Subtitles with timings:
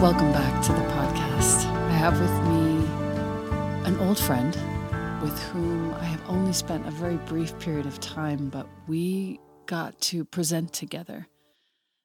[0.00, 1.64] Welcome back to the podcast.
[1.64, 2.84] I have with me
[3.88, 4.54] an old friend
[5.22, 9.98] with whom I have only spent a very brief period of time, but we got
[10.02, 11.26] to present together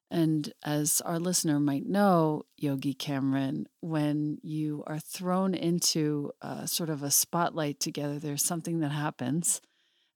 [0.10, 6.32] And as our listener might know, Yogi Cameron, when you are thrown into
[6.66, 9.62] sort of a spotlight together, there's something that happens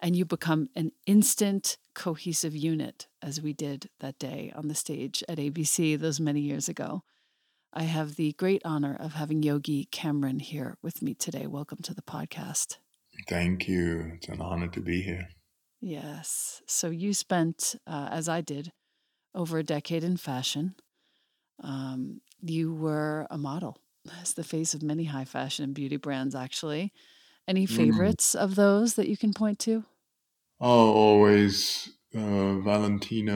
[0.01, 5.24] and you become an instant cohesive unit, as we did that day on the stage
[5.30, 7.04] at ABC those many years ago.
[7.77, 11.45] I have the great honor of having Yogi Cameron here with me today.
[11.45, 12.77] Welcome to the podcast.
[13.27, 14.13] Thank you.
[14.16, 15.27] It's an honor to be here.
[15.81, 16.62] Yes.
[16.68, 18.72] So you spent, uh, as I did,
[19.33, 20.75] over a decade in fashion.
[21.62, 23.78] Um, you were a model
[24.21, 26.94] as the face of many high fashion and beauty brands, actually.
[27.45, 27.75] Any mm.
[27.75, 28.42] favorites mm.
[28.42, 29.83] of those that you can point to?
[30.62, 33.36] Oh, always uh, Valentino,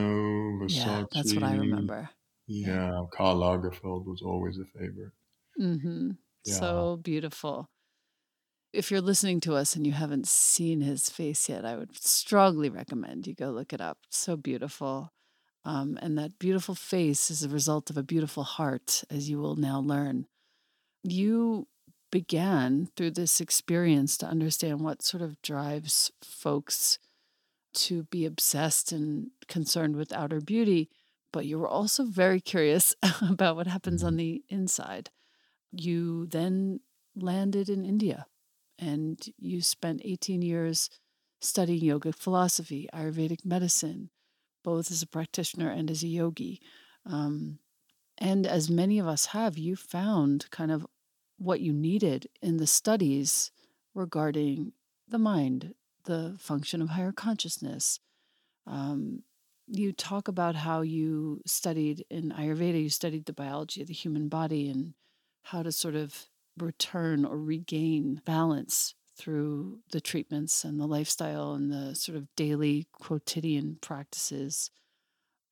[0.62, 0.86] Versace.
[0.86, 2.08] Yeah, that's what I remember.
[2.52, 5.12] Yeah, Karl Lagerfeld was always a favorite.
[5.60, 6.10] Mm-hmm.
[6.44, 6.54] Yeah.
[6.54, 7.68] So beautiful.
[8.72, 12.68] If you're listening to us and you haven't seen his face yet, I would strongly
[12.68, 13.98] recommend you go look it up.
[14.10, 15.12] So beautiful.
[15.64, 19.56] Um, and that beautiful face is a result of a beautiful heart, as you will
[19.56, 20.26] now learn.
[21.04, 21.68] You
[22.10, 26.98] began through this experience to understand what sort of drives folks
[27.74, 30.90] to be obsessed and concerned with outer beauty,
[31.32, 34.18] but you were also very curious about what happens on mm-hmm.
[34.18, 35.10] the inside.
[35.72, 36.80] You then
[37.14, 38.26] landed in India
[38.78, 40.90] and you spent 18 years
[41.40, 44.10] studying yogic philosophy, Ayurvedic medicine,
[44.62, 46.60] both as a practitioner and as a yogi.
[47.06, 47.58] Um,
[48.18, 50.86] and as many of us have, you found kind of
[51.38, 53.50] what you needed in the studies
[53.94, 54.72] regarding
[55.08, 55.74] the mind,
[56.04, 57.98] the function of higher consciousness.
[58.66, 59.22] Um,
[59.70, 64.28] you talk about how you studied in Ayurveda, you studied the biology of the human
[64.28, 64.94] body and
[65.44, 66.26] how to sort of
[66.58, 72.86] return or regain balance through the treatments and the lifestyle and the sort of daily
[72.92, 74.70] quotidian practices.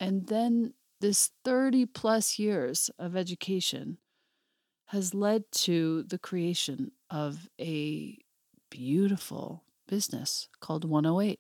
[0.01, 3.99] And then this 30 plus years of education
[4.87, 8.19] has led to the creation of a
[8.71, 11.39] beautiful business called 108.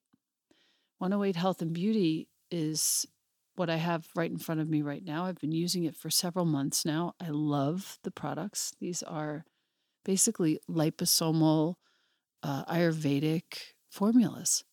[0.98, 3.06] 108 Health and Beauty is
[3.56, 5.24] what I have right in front of me right now.
[5.24, 7.14] I've been using it for several months now.
[7.20, 8.72] I love the products.
[8.80, 9.44] These are
[10.04, 11.74] basically liposomal
[12.42, 14.64] uh, Ayurvedic formulas.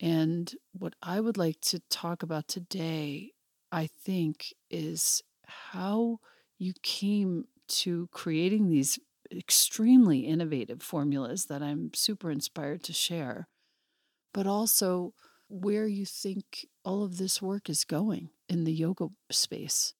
[0.00, 3.32] And what I would like to talk about today,
[3.72, 6.18] I think, is how
[6.58, 8.98] you came to creating these
[9.32, 13.48] extremely innovative formulas that I'm super inspired to share,
[14.32, 15.14] but also
[15.48, 19.94] where you think all of this work is going in the yoga space.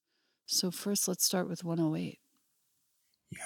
[0.47, 2.19] So, first, let's start with 108.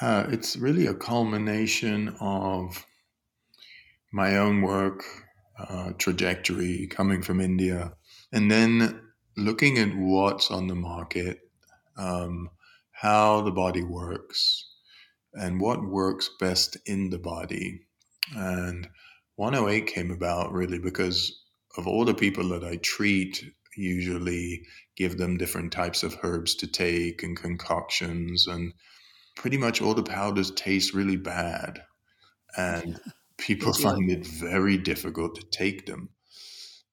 [0.02, 2.84] Yeah, it's really a culmination of
[4.12, 5.04] my own work
[5.58, 7.92] uh, trajectory coming from India,
[8.32, 9.00] and then
[9.36, 11.40] looking at what's on the market,
[11.96, 12.50] um,
[12.92, 14.68] how the body works,
[15.34, 17.86] and what works best in the body.
[18.36, 18.88] And
[19.36, 21.44] 108 came about really because
[21.78, 23.42] of all the people that I treat,
[23.76, 24.62] usually
[24.96, 28.74] give them different types of herbs to take and concoctions, and
[29.36, 31.80] pretty much all the powders taste really bad.
[32.56, 33.00] And
[33.38, 36.10] people find it very difficult to take them.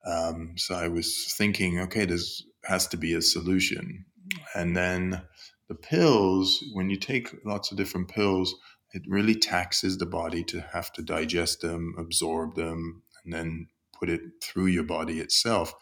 [0.06, 2.20] Um, so I was thinking, okay, there
[2.66, 4.06] has to be a solution.
[4.54, 5.24] And then
[5.68, 8.54] the pills, when you take lots of different pills,
[8.94, 13.68] it really taxes the body to have to digest them, absorb them, and then
[14.00, 15.74] put it through your body itself.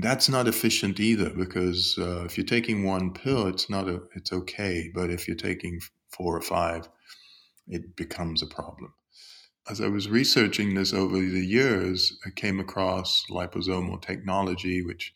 [0.00, 4.32] That's not efficient either because uh, if you're taking one pill, it's not a, it's
[4.32, 5.80] okay, but if you're taking
[6.10, 6.88] four or five,
[7.66, 8.92] it becomes a problem
[9.68, 15.12] as I was researching this over the years, I came across liposomal technology, which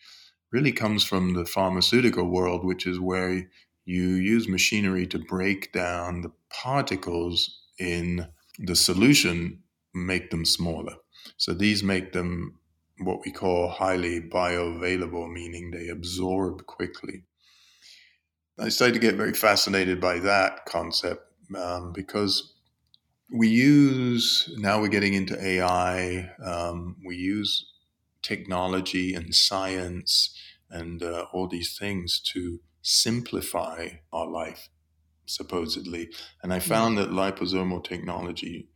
[0.50, 3.48] really comes from the pharmaceutical world, which is where
[3.84, 9.62] you use machinery to break down the particles in the solution,
[9.94, 10.96] make them smaller.
[11.36, 12.58] So these make them
[12.98, 17.24] what we call highly bioavailable, meaning they absorb quickly.
[18.58, 21.26] I started to get very fascinated by that concept
[21.56, 22.54] um, because
[23.32, 26.30] we use now we're getting into AI.
[26.44, 27.66] Um, we use
[28.22, 30.36] technology and science
[30.70, 34.68] and uh, all these things to simplify our life,
[35.26, 36.10] supposedly.
[36.42, 38.68] And I found that liposomal technology,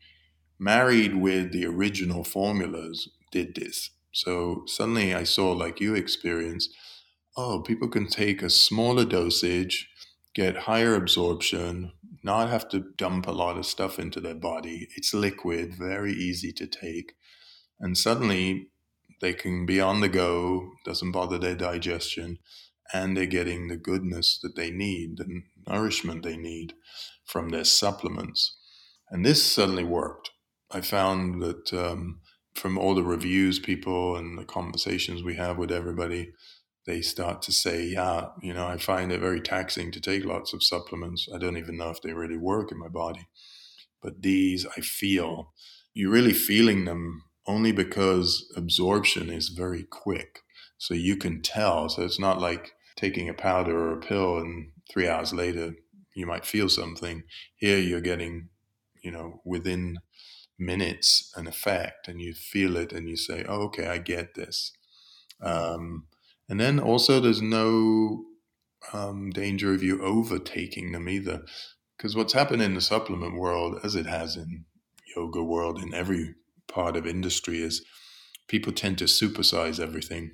[0.59, 3.91] married with the original formulas, did this.
[4.13, 6.71] So suddenly I saw, like you experienced,
[7.37, 9.89] oh, people can take a smaller dosage,
[10.35, 14.89] get higher absorption, not have to dump a lot of stuff into their body.
[14.97, 17.15] It's liquid, very easy to take.
[17.79, 18.71] And suddenly
[19.21, 22.39] they can be on the go, doesn't bother their digestion.
[22.93, 26.75] and they're getting the goodness that they need, the nourishment they need
[27.25, 28.57] from their supplements.
[29.11, 30.31] And this suddenly worked.
[30.70, 32.20] I found that um,
[32.54, 36.32] from all the reviews, people, and the conversations we have with everybody,
[36.87, 40.52] they start to say, Yeah, you know, I find it very taxing to take lots
[40.52, 41.28] of supplements.
[41.32, 43.28] I don't even know if they really work in my body.
[44.02, 45.52] But these, I feel,
[45.94, 50.40] you're really feeling them only because absorption is very quick.
[50.78, 51.88] So you can tell.
[51.88, 55.75] So it's not like taking a powder or a pill and three hours later
[56.14, 57.23] you might feel something.
[57.56, 58.49] Here you're getting,
[59.02, 59.99] you know, within
[60.59, 64.73] minutes an effect and you feel it and you say, oh, okay, I get this.
[65.43, 66.07] Um,
[66.49, 68.25] and then also there's no
[68.93, 71.43] um, danger of you overtaking them either.
[71.97, 74.65] Because what's happened in the supplement world, as it has in
[75.17, 76.35] yoga world, in every
[76.69, 77.85] part of industry, is
[78.49, 80.33] people tend to supersize everything.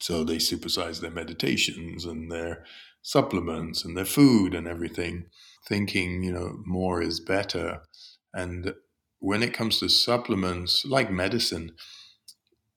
[0.00, 2.64] So they supersize their meditations and their
[3.02, 5.26] supplements and their food and everything,
[5.66, 7.82] thinking, you know, more is better.
[8.32, 8.74] And
[9.18, 11.72] when it comes to supplements, like medicine,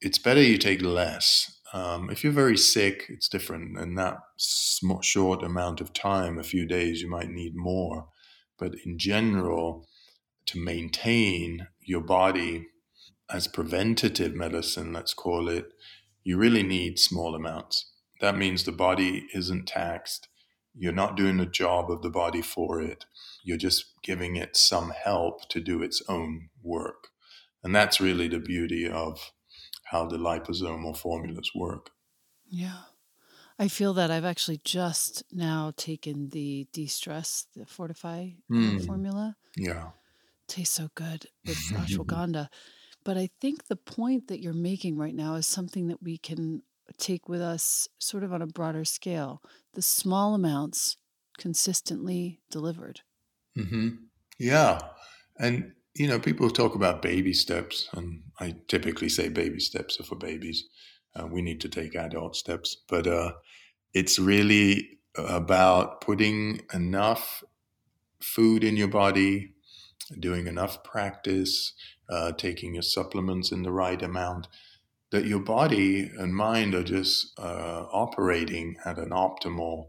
[0.02, 1.60] it's better you take less.
[1.74, 3.78] Um, if you're very sick, it's different.
[3.78, 4.18] And that
[5.02, 8.08] short amount of time, a few days, you might need more.
[8.58, 9.88] But in general,
[10.48, 12.68] to maintain your body
[13.30, 15.72] as preventative medicine, let's call it,
[16.24, 17.92] you really need small amounts.
[18.22, 20.28] That means the body isn't taxed.
[20.76, 23.06] You're not doing the job of the body for it.
[23.50, 27.08] You're just giving it some help to do its own work.
[27.64, 29.32] And that's really the beauty of
[29.86, 31.90] how the liposomal formulas work.
[32.48, 32.82] Yeah.
[33.58, 38.86] I feel that I've actually just now taken the de stress, the fortify mm.
[38.86, 39.36] formula.
[39.58, 39.90] Yeah.
[40.48, 42.50] Tastes so good with ashwagandha.
[43.04, 46.62] But I think the point that you're making right now is something that we can
[47.00, 49.42] take with us sort of on a broader scale.
[49.74, 50.98] The small amounts
[51.40, 53.02] consistently delivered.
[53.60, 53.90] Mm-hmm.
[54.38, 54.80] Yeah.
[55.38, 60.04] And, you know, people talk about baby steps, and I typically say baby steps are
[60.04, 60.64] for babies.
[61.16, 62.78] Uh, we need to take adult steps.
[62.88, 63.34] But uh,
[63.94, 67.44] it's really about putting enough
[68.22, 69.54] food in your body,
[70.20, 71.74] doing enough practice,
[72.10, 74.48] uh, taking your supplements in the right amount,
[75.12, 79.88] that your body and mind are just uh, operating at an optimal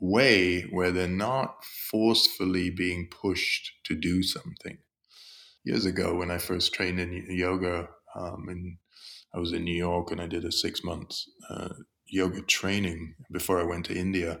[0.00, 4.78] way where they're not forcefully being pushed to do something.
[5.64, 8.78] Years ago, when I first trained in yoga, um, and
[9.34, 11.68] I was in New York and I did a six months uh,
[12.06, 14.40] yoga training before I went to India.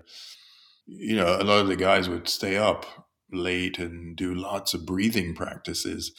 [0.86, 2.86] You know, a lot of the guys would stay up
[3.30, 6.12] late and do lots of breathing practices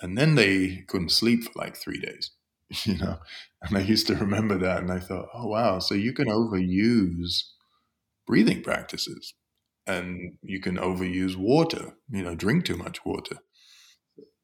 [0.00, 2.32] and then they couldn't sleep for like three days
[2.84, 3.18] you know
[3.62, 7.42] and i used to remember that and i thought oh wow so you can overuse
[8.26, 9.34] breathing practices
[9.86, 13.36] and you can overuse water you know drink too much water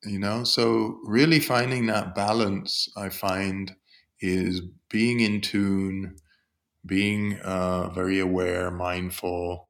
[0.05, 3.75] you know so really finding that balance i find
[4.21, 6.17] is being in tune
[6.85, 9.69] being uh, very aware mindful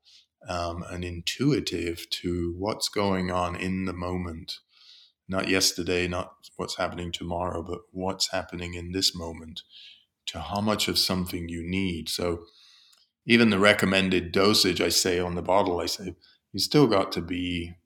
[0.49, 4.59] um, and intuitive to what's going on in the moment
[5.28, 9.62] not yesterday, not what's happening tomorrow, but what's happening in this moment
[10.26, 12.09] to how much of something you need.
[12.09, 12.45] So
[13.26, 16.14] even the recommended dosage I say on the bottle, I say,
[16.52, 17.76] you still got to be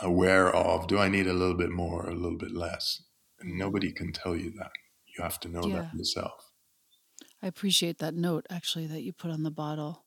[0.00, 3.02] aware of do I need a little bit more or a little bit less?
[3.40, 4.72] And nobody can tell you that.
[5.16, 5.76] You have to know yeah.
[5.76, 6.52] that yourself.
[7.42, 10.04] I appreciate that note actually that you put on the bottle.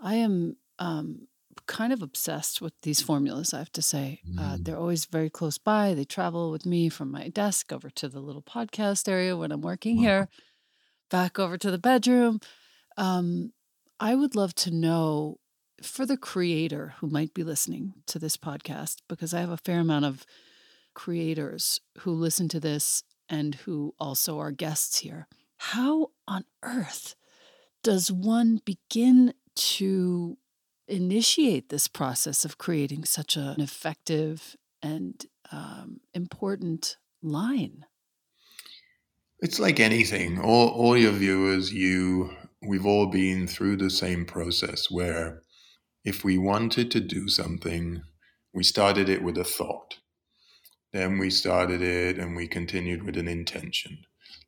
[0.00, 1.28] I am um,
[1.66, 4.20] kind of obsessed with these formulas, I have to say.
[4.26, 4.52] Uh, mm.
[4.52, 5.94] Uh, they're always very close by.
[5.94, 9.62] They travel with me from my desk over to the little podcast area when I'm
[9.62, 10.02] working wow.
[10.02, 10.28] here,
[11.10, 12.40] back over to the bedroom.
[12.96, 13.52] Um,
[13.98, 15.38] I would love to know
[15.82, 19.80] for the creator who might be listening to this podcast, because I have a fair
[19.80, 20.24] amount of
[20.94, 25.26] creators who listen to this and who also are guests here.
[25.58, 27.16] How on earth
[27.82, 30.38] does one begin to
[30.86, 37.86] initiate this process of creating such an effective and um, important line?
[39.40, 40.40] It's like anything.
[40.40, 42.30] All, all your viewers, you,
[42.66, 45.42] we've all been through the same process where
[46.04, 48.02] if we wanted to do something,
[48.52, 49.96] we started it with a thought.
[50.92, 53.98] Then we started it and we continued with an intention.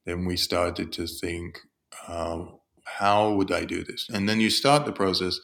[0.05, 1.59] Then we started to think,
[2.07, 2.45] uh,
[2.85, 4.07] how would I do this?
[4.13, 5.41] And then you start the process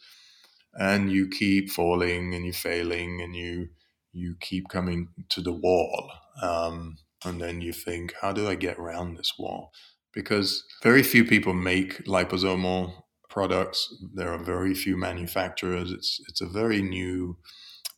[0.73, 3.69] and you keep falling and you failing and you
[4.11, 6.11] you keep coming to the wall
[6.41, 9.71] um, and then you think how do i get around this wall
[10.13, 13.93] because very few people make liposomal products.
[14.13, 15.91] There are very few manufacturers.
[15.91, 17.37] It's it's a very new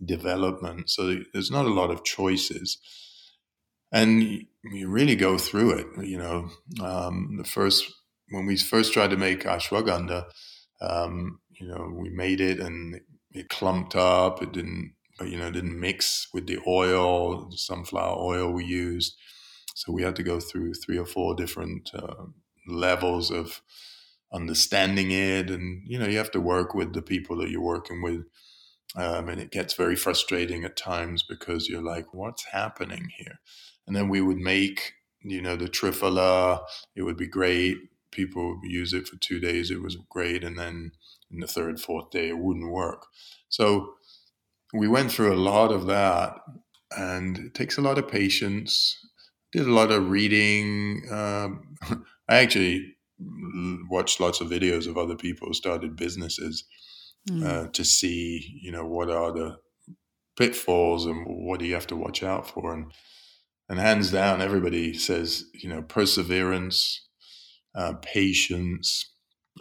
[0.04, 2.78] development, so there's not a lot of choices,
[3.92, 5.88] and you really go through it.
[6.06, 6.50] You know,
[6.84, 7.92] um, the first
[8.30, 10.26] when we first tried to make ashwagandha,
[10.82, 13.00] um, you know, we made it and
[13.32, 14.42] it clumped up.
[14.42, 19.16] It didn't, you know, didn't mix with the oil, sunflower oil we used.
[19.76, 22.26] So we had to go through three or four different uh,
[22.68, 23.62] levels of
[24.34, 28.02] understanding it, and you know, you have to work with the people that you're working
[28.02, 28.26] with.
[28.96, 33.40] Um, and it gets very frustrating at times because you're like, what's happening here?
[33.86, 36.62] And then we would make, you know, the triphala.
[36.96, 37.78] It would be great
[38.16, 40.44] people would use it for two days, it was great.
[40.44, 40.92] And then
[41.30, 43.08] in the third, fourth day, it wouldn't work.
[43.50, 43.96] So
[44.74, 46.38] we went through a lot of that,
[46.98, 48.98] and it takes a lot of patience.
[49.56, 51.04] Did a lot of reading.
[51.10, 51.78] Um,
[52.28, 52.98] I actually
[53.90, 56.66] watched lots of videos of other people who started businesses
[57.30, 57.42] mm.
[57.46, 59.56] uh, to see, you know, what are the
[60.38, 62.74] pitfalls and what do you have to watch out for.
[62.74, 62.92] And
[63.70, 67.08] and hands down, everybody says, you know, perseverance,
[67.74, 69.10] uh, patience,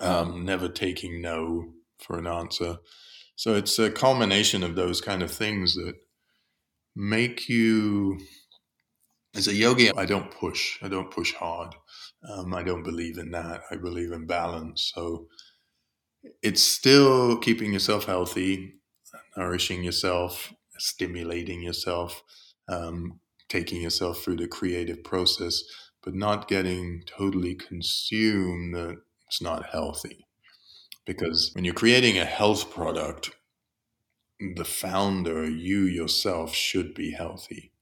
[0.00, 2.78] um, never taking no for an answer.
[3.36, 5.94] So it's a culmination of those kind of things that
[6.96, 8.18] make you.
[9.34, 10.78] As a yogi, I don't push.
[10.82, 11.74] I don't push hard.
[12.28, 13.62] Um, I don't believe in that.
[13.70, 14.92] I believe in balance.
[14.94, 15.26] So
[16.42, 18.74] it's still keeping yourself healthy,
[19.36, 22.22] nourishing yourself, stimulating yourself,
[22.68, 25.62] um, taking yourself through the creative process
[26.04, 30.26] but not getting totally consumed that it's not healthy.
[31.06, 33.30] Because when you're creating a health product,
[34.56, 37.72] the founder, you yourself, should be healthy.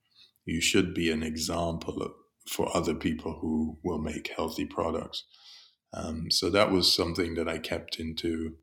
[0.45, 2.15] You should be an example
[2.49, 5.25] for other people who will make healthy products.
[5.95, 8.57] Um, so that was something that I kept into.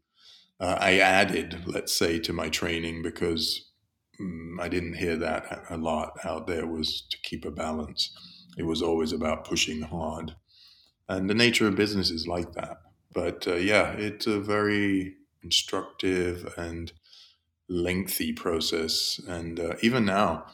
[0.60, 3.70] Uh, I added, let's say, to my training because
[4.20, 8.12] um, I didn't hear that a lot out there was to keep a balance.
[8.58, 10.36] It was always about pushing hard.
[11.08, 12.78] And the nature of business is like that.
[13.14, 16.92] But uh, yeah, it's a very instructive and
[17.70, 19.20] lengthy process.
[19.28, 20.46] And uh, even now,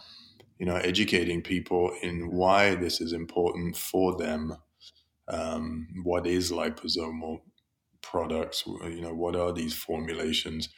[0.57, 4.57] you know, educating people in why this is important for them.
[5.27, 7.41] Um, what is liposomal
[8.01, 8.63] products?
[8.65, 10.69] You know, what are these formulations?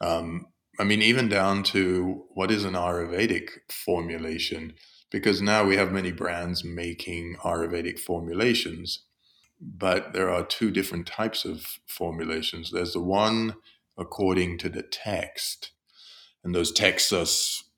[0.00, 0.46] Um,
[0.80, 4.74] I mean, even down to what is an Ayurvedic formulation?
[5.14, 9.04] because now we have many brands making Ayurvedic formulations.
[9.60, 12.72] But there are two different types of formulations.
[12.72, 13.54] There's the one
[13.96, 15.70] according to the text,
[16.42, 17.26] and those texts are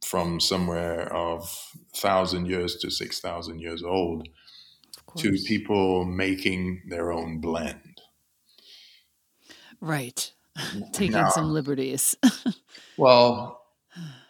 [0.07, 1.49] from somewhere of
[1.97, 4.29] thousand years to six thousand years old,
[5.16, 8.01] to people making their own blend.
[9.81, 10.33] Right,
[10.92, 12.16] taking now, some liberties.
[12.97, 13.62] well,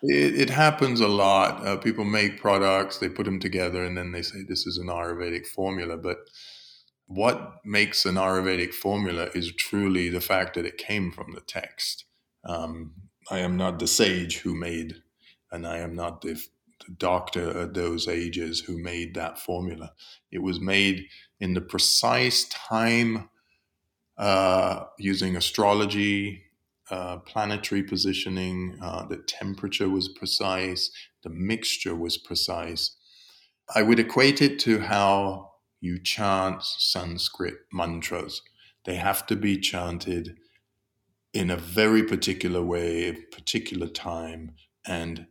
[0.03, 1.67] it, it happens a lot.
[1.67, 4.89] Uh, people make products, they put them together, and then they say this is an
[4.89, 5.97] Ayurvedic formula.
[5.97, 6.19] But
[7.07, 12.05] what makes an Ayurvedic formula is truly the fact that it came from the text.
[12.45, 12.93] Um,
[13.31, 15.03] I am not the sage who made,
[15.57, 19.92] and I am not the, the doctor at those ages who made that formula.
[20.31, 21.07] It was made
[21.40, 23.31] in the precise time
[24.19, 26.42] uh, using astrology,
[26.90, 30.90] uh, planetary positioning, uh, the temperature was precise,
[31.23, 32.97] the mixture was precise.
[33.75, 38.42] I would equate it to how you chant Sanskrit mantras.
[38.85, 40.37] They have to be chanted
[41.33, 44.55] in a very particular way, a particular time,
[44.87, 45.27] and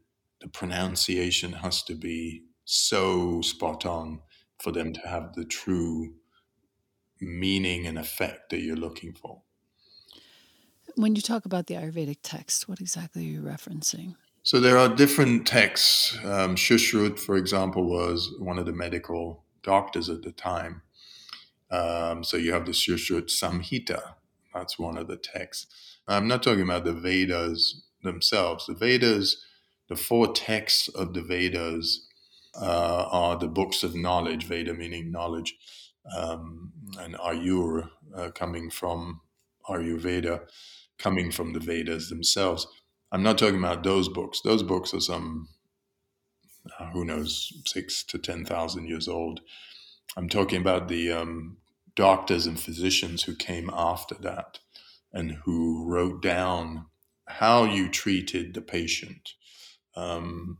[0.45, 4.19] the pronunciation has to be so spot on
[4.62, 6.13] for them to have the true
[7.19, 9.41] meaning and effect that you're looking for.
[10.97, 14.17] When you talk about the Ayurvedic text, what exactly are you referencing?
[14.43, 16.15] So there are different texts.
[16.23, 20.84] Um, Shushrut, for example, was one of the medical doctors at the time.
[21.71, 24.13] Um, so you have the Shushrut Samhita.
[24.53, 25.97] That's one of the texts.
[26.08, 28.67] I'm not talking about the Vedas themselves.
[28.67, 29.43] The Vedas,
[29.89, 32.07] the four texts of the Vedas
[32.59, 35.55] uh, are the books of knowledge, Veda meaning knowledge,
[36.15, 39.21] um, and Ayur uh, coming from
[39.69, 40.41] Ayurveda
[40.97, 42.67] coming from the Vedas themselves.
[43.11, 44.41] I'm not talking about those books.
[44.41, 45.49] Those books are some,
[46.79, 49.41] uh, who knows, six to 10,000 years old.
[50.17, 51.57] I'm talking about the um,
[51.95, 54.59] doctors and physicians who came after that
[55.13, 56.85] and who wrote down
[57.27, 59.33] how you treated the patient.
[59.95, 60.60] Um,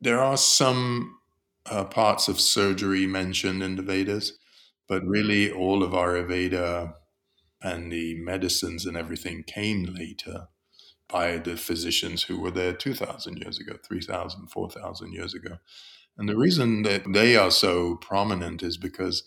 [0.00, 1.18] there are some
[1.66, 4.32] uh, parts of surgery mentioned in the Vedas,
[4.88, 6.94] but really all of Ayurveda
[7.62, 10.48] and the medicines and everything came later
[11.08, 15.56] by the physicians who were there 2,000 years ago, 3,000, 4,000 years ago.
[16.16, 19.24] And the reason that they are so prominent is because,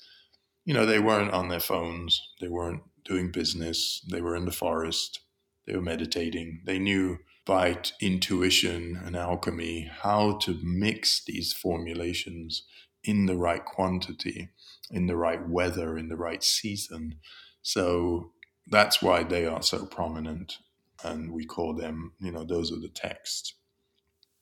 [0.66, 4.52] you know, they weren't on their phones, they weren't doing business, they were in the
[4.52, 5.20] forest,
[5.66, 12.64] they were meditating, they knew by intuition and alchemy how to mix these formulations
[13.04, 14.50] in the right quantity,
[14.92, 17.16] in the right weather, in the right season.
[17.62, 18.34] So
[18.68, 20.58] that's why they are so prominent.
[21.04, 23.54] And we call them, you know, those are the texts.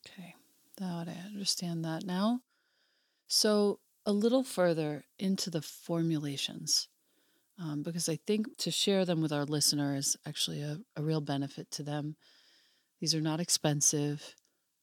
[0.08, 0.36] Okay.
[0.78, 2.42] Thought I understand that now.
[3.28, 6.88] So a little further into the formulations,
[7.62, 11.22] um, because I think to share them with our listeners is actually a, a real
[11.22, 12.16] benefit to them
[13.06, 14.34] these are not expensive.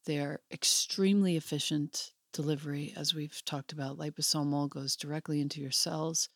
[0.07, 3.99] They're extremely efficient delivery, as we've talked about.
[3.99, 6.29] Liposomal goes directly into your cells.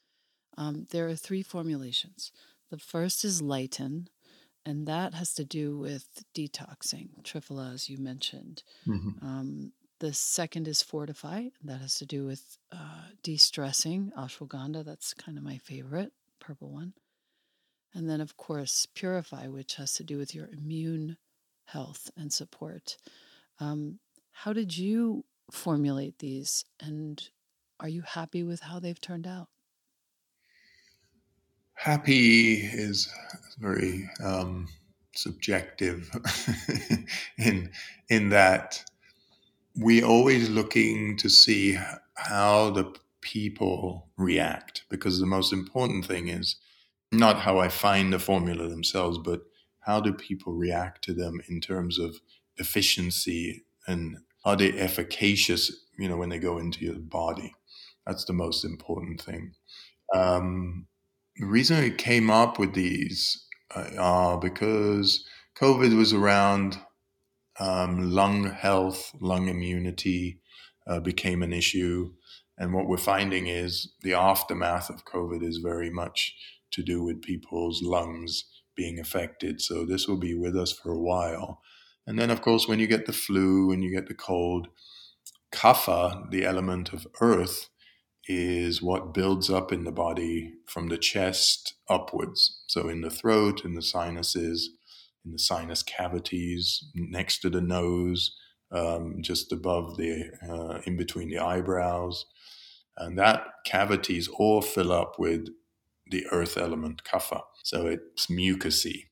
[0.59, 2.33] Um, there are three formulations.
[2.73, 4.09] The first is Lighten,
[4.65, 8.65] and that has to do with detoxing, Triphala, as you mentioned.
[8.85, 9.25] Mm-hmm.
[9.25, 15.15] Um, the second is Fortify, that has to do with uh, de stressing, ashwagandha, that's
[15.15, 16.95] kind of my favorite, purple one.
[17.95, 21.19] And then, of course, Purify, which has to do with your immune
[21.67, 22.97] health and support.
[23.61, 24.01] Um,
[24.33, 27.29] how did you formulate these, and
[27.81, 29.49] are you happy with how they've turned out?
[31.75, 33.09] Happy is
[33.59, 34.69] very um,
[35.15, 36.11] subjective
[37.39, 37.71] in
[38.09, 38.85] in that
[39.77, 41.79] we're always looking to see
[42.15, 46.57] how the people react because the most important thing is
[47.13, 49.43] not how I find the formula themselves, but
[49.87, 52.17] how do people react to them in terms of
[52.57, 57.55] efficiency and are they efficacious you know when they go into your body?
[58.07, 59.55] That's the most important thing.
[60.15, 60.87] Um,
[61.37, 65.25] the reason I came up with these uh, are because
[65.59, 66.79] covid was around
[67.59, 70.41] um, lung health lung immunity
[70.87, 72.13] uh, became an issue.
[72.59, 76.35] And what we're finding is the aftermath of covid is very much
[76.73, 78.45] to do with people's lungs
[78.77, 79.61] being affected.
[79.61, 81.61] So this will be with us for a while.
[82.07, 84.69] And then, of course, when you get the flu and you get the cold,
[85.53, 87.69] kapha, the element of earth,
[88.29, 92.63] is what builds up in the body from the chest upwards.
[92.67, 94.71] So in the throat, in the sinuses,
[95.25, 98.37] in the sinus cavities, next to the nose,
[98.73, 102.27] um, just above the, uh, in between the eyebrows.
[102.97, 105.49] And that cavities all fill up with
[106.11, 107.43] the earth element kapha.
[107.67, 109.07] So it's mucousy.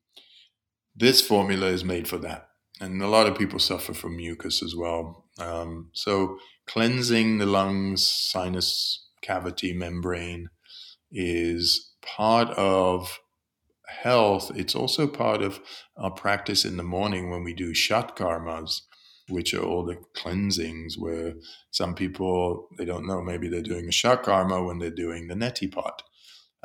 [0.95, 2.51] This formula is made for that.
[2.81, 5.25] And a lot of people suffer from mucus as well.
[5.41, 6.39] Um, so
[6.69, 10.51] cleansing the lungs, sinus cavity membrane
[11.11, 13.19] is part of
[13.89, 14.53] health.
[14.55, 15.59] It's also part of
[15.97, 18.83] our practice in the morning when we do shatkarmas,
[19.29, 21.35] which are all the cleansings where
[21.73, 25.73] some people, they don't know, maybe they're doing a shatkarma when they're doing the neti
[25.73, 26.05] pot.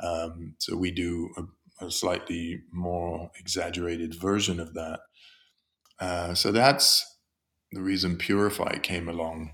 [0.02, 1.30] Um, so we do
[1.80, 5.00] a, slightly more exaggerated version of that.
[5.98, 7.04] Uh, so that's
[7.72, 9.52] the reason Purify came along.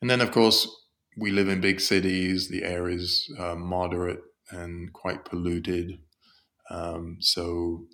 [0.00, 0.68] And then, of course,
[1.16, 2.48] we live in big cities.
[2.48, 5.98] The air is uh, moderate and quite polluted.
[6.70, 7.86] Um, so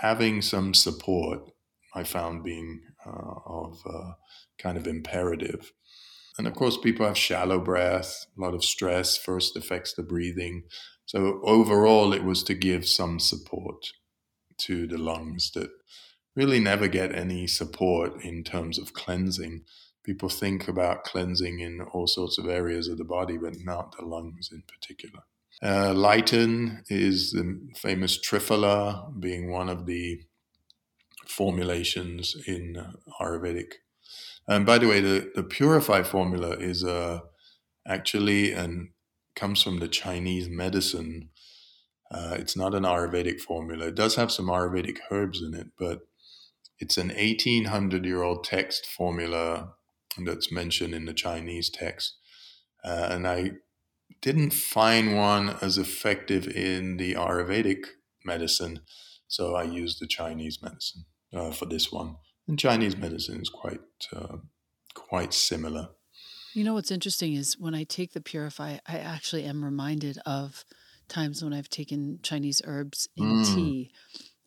[0.00, 1.50] having some support,
[1.94, 4.12] I found being uh, of uh,
[4.58, 5.72] kind of imperative.
[6.38, 10.64] And of course, people have shallow breath, a lot of stress first affects the breathing.
[11.06, 13.92] So overall, it was to give some support
[14.58, 15.70] to the lungs that
[16.34, 19.62] really never get any support in terms of cleansing.
[20.04, 24.04] People think about cleansing in all sorts of areas of the body, but not the
[24.04, 25.22] lungs in particular.
[25.62, 25.94] Uh,
[26.90, 30.20] is the famous Triphala, being one of the
[31.26, 32.76] formulations in
[33.20, 33.72] Ayurvedic.
[34.46, 37.20] And by the way, the, the Purify formula is uh,
[37.86, 38.92] actually an
[39.36, 41.30] comes from the Chinese medicine.
[42.10, 43.88] Uh, it's not an Ayurvedic formula.
[43.88, 46.00] It does have some Ayurvedic herbs in it, but
[46.78, 49.74] it's an 1800 year old text formula
[50.24, 52.16] that's mentioned in the Chinese text.
[52.84, 53.52] Uh, and I
[54.22, 57.84] didn't find one as effective in the Ayurvedic
[58.24, 58.80] medicine,
[59.28, 62.16] so I used the Chinese medicine uh, for this one.
[62.48, 63.80] And Chinese medicine is quite
[64.14, 64.36] uh,
[64.94, 65.88] quite similar.
[66.56, 70.64] You know what's interesting is when I take the Purify, I actually am reminded of
[71.06, 73.54] times when I've taken Chinese herbs in mm.
[73.54, 73.92] tea.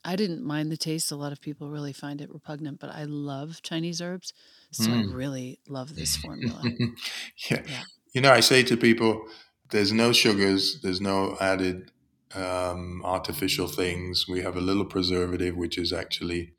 [0.04, 1.12] I didn't mind the taste.
[1.12, 4.34] A lot of people really find it repugnant, but I love Chinese herbs.
[4.72, 5.08] So mm.
[5.08, 6.64] I really love this formula.
[7.52, 7.62] yeah.
[7.68, 7.84] yeah.
[8.16, 9.28] You know, I say to people,
[9.70, 11.92] there's no sugars, there's no added
[12.34, 14.26] um, artificial things.
[14.28, 16.54] We have a little preservative, which is actually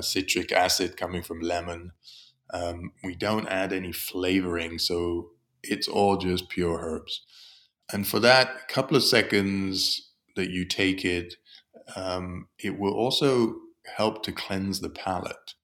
[0.00, 1.92] citric acid coming from lemon.
[2.52, 5.30] Um, we don't add any flavoring, so
[5.62, 7.22] it's all just pure herbs.
[7.92, 11.34] And for that couple of seconds that you take it,
[11.96, 13.56] um, it will also
[13.96, 15.54] help to cleanse the palate.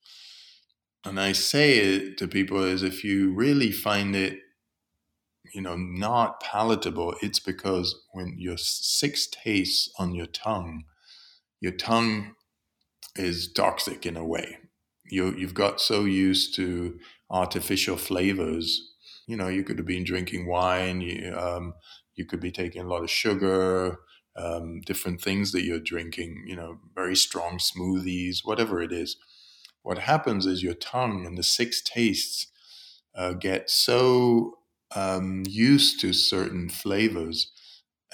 [1.04, 4.40] And I say it to people as if you really find it,
[5.54, 10.84] you know, not palatable, it's because when your six tastes on your tongue,
[11.60, 12.34] your tongue
[13.16, 14.58] is toxic in a way.
[15.10, 16.98] You you've got so used to
[17.30, 18.94] artificial flavors.
[19.26, 21.00] You know, you could have been drinking wine.
[21.00, 21.74] You, um,
[22.14, 23.98] you could be taking a lot of sugar,
[24.36, 26.44] um, different things that you're drinking.
[26.46, 29.16] You know, very strong smoothies, whatever it is.
[29.82, 32.48] What happens is your tongue and the six tastes
[33.14, 34.58] uh, get so
[34.94, 37.50] um, used to certain flavors,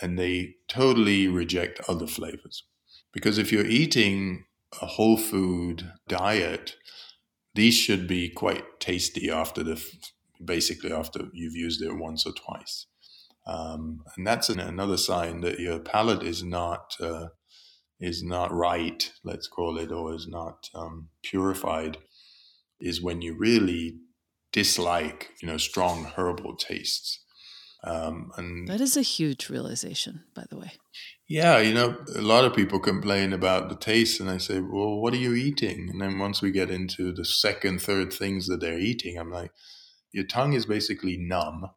[0.02, 2.64] and they totally reject other flavors.
[3.12, 4.44] Because if you're eating
[4.80, 6.76] a whole food diet,
[7.54, 9.82] these should be quite tasty after the
[10.44, 12.86] basically after you've used it once or twice.
[13.46, 17.28] Um, and that's an, another sign that your palate is not uh,
[18.00, 21.98] is not right, let's call it, or is not um, purified.
[22.80, 23.98] Is when you really
[24.52, 27.20] dislike, you know, strong herbal tastes.
[27.82, 30.72] Um, and that is a huge realization, by the way.
[31.26, 34.96] Yeah, you know, a lot of people complain about the taste, and I say, well,
[35.00, 35.88] what are you eating?
[35.90, 39.50] And then once we get into the second, third things that they're eating, I'm like,
[40.12, 41.70] your tongue is basically numb.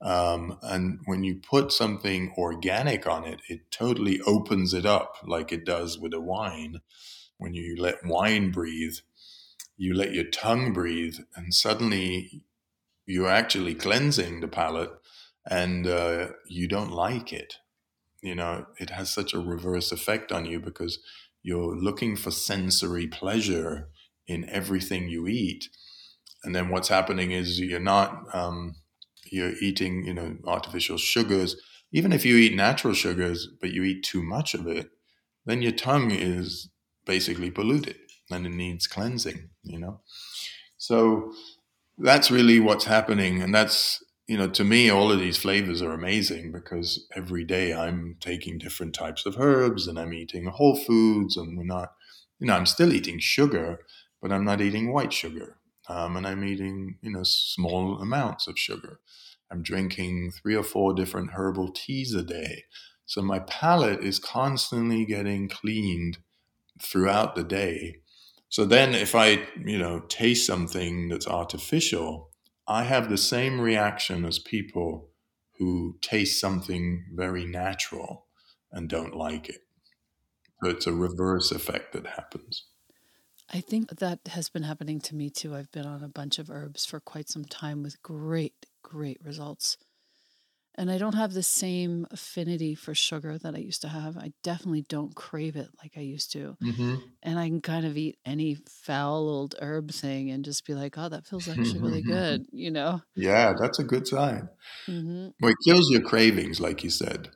[0.00, 5.52] Um, and when you put something organic on it, it totally opens it up like
[5.52, 6.80] it does with a wine.
[7.38, 8.96] When you let wine breathe,
[9.76, 12.44] you let your tongue breathe, and suddenly
[13.06, 14.92] you're actually cleansing the palate
[15.48, 17.56] and uh, you don't like it
[18.22, 20.98] you know, it has such a reverse effect on you because
[21.42, 23.88] you're looking for sensory pleasure
[24.26, 25.68] in everything you eat.
[26.44, 28.76] And then what's happening is you're not, um,
[29.30, 31.56] you're eating, you know, artificial sugars.
[31.92, 34.90] Even if you eat natural sugars, but you eat too much of it,
[35.44, 36.70] then your tongue is
[37.04, 37.96] basically polluted
[38.30, 40.00] and it needs cleansing, you know?
[40.78, 41.32] So
[41.98, 43.42] that's really what's happening.
[43.42, 47.74] And that's, you know, to me, all of these flavors are amazing because every day
[47.74, 51.92] I'm taking different types of herbs and I'm eating whole foods, and we're not,
[52.38, 53.80] you know, I'm still eating sugar,
[54.20, 55.56] but I'm not eating white sugar.
[55.88, 59.00] Um, and I'm eating, you know, small amounts of sugar.
[59.50, 62.64] I'm drinking three or four different herbal teas a day.
[63.04, 66.18] So my palate is constantly getting cleaned
[66.80, 67.96] throughout the day.
[68.48, 72.30] So then if I, you know, taste something that's artificial,
[72.72, 75.10] I have the same reaction as people
[75.58, 78.26] who taste something very natural
[78.72, 79.60] and don't like it.
[80.62, 82.64] So it's a reverse effect that happens.
[83.52, 85.54] I think that has been happening to me too.
[85.54, 89.76] I've been on a bunch of herbs for quite some time with great, great results
[90.76, 94.16] and I don't have the same affinity for sugar that I used to have.
[94.16, 96.56] I definitely don't crave it like I used to.
[96.62, 96.94] Mm-hmm.
[97.22, 100.96] And I can kind of eat any foul old herb thing and just be like,
[100.96, 103.02] oh, that feels actually really good, you know?
[103.14, 104.48] Yeah, that's a good sign.
[104.88, 105.28] Mm-hmm.
[105.40, 107.30] Well, it kills your cravings, like you said.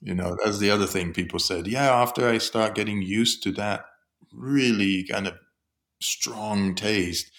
[0.00, 1.68] You know, that's the other thing people said.
[1.68, 3.84] Yeah, after I start getting used to that
[4.32, 5.34] really kind of
[6.00, 7.30] strong taste,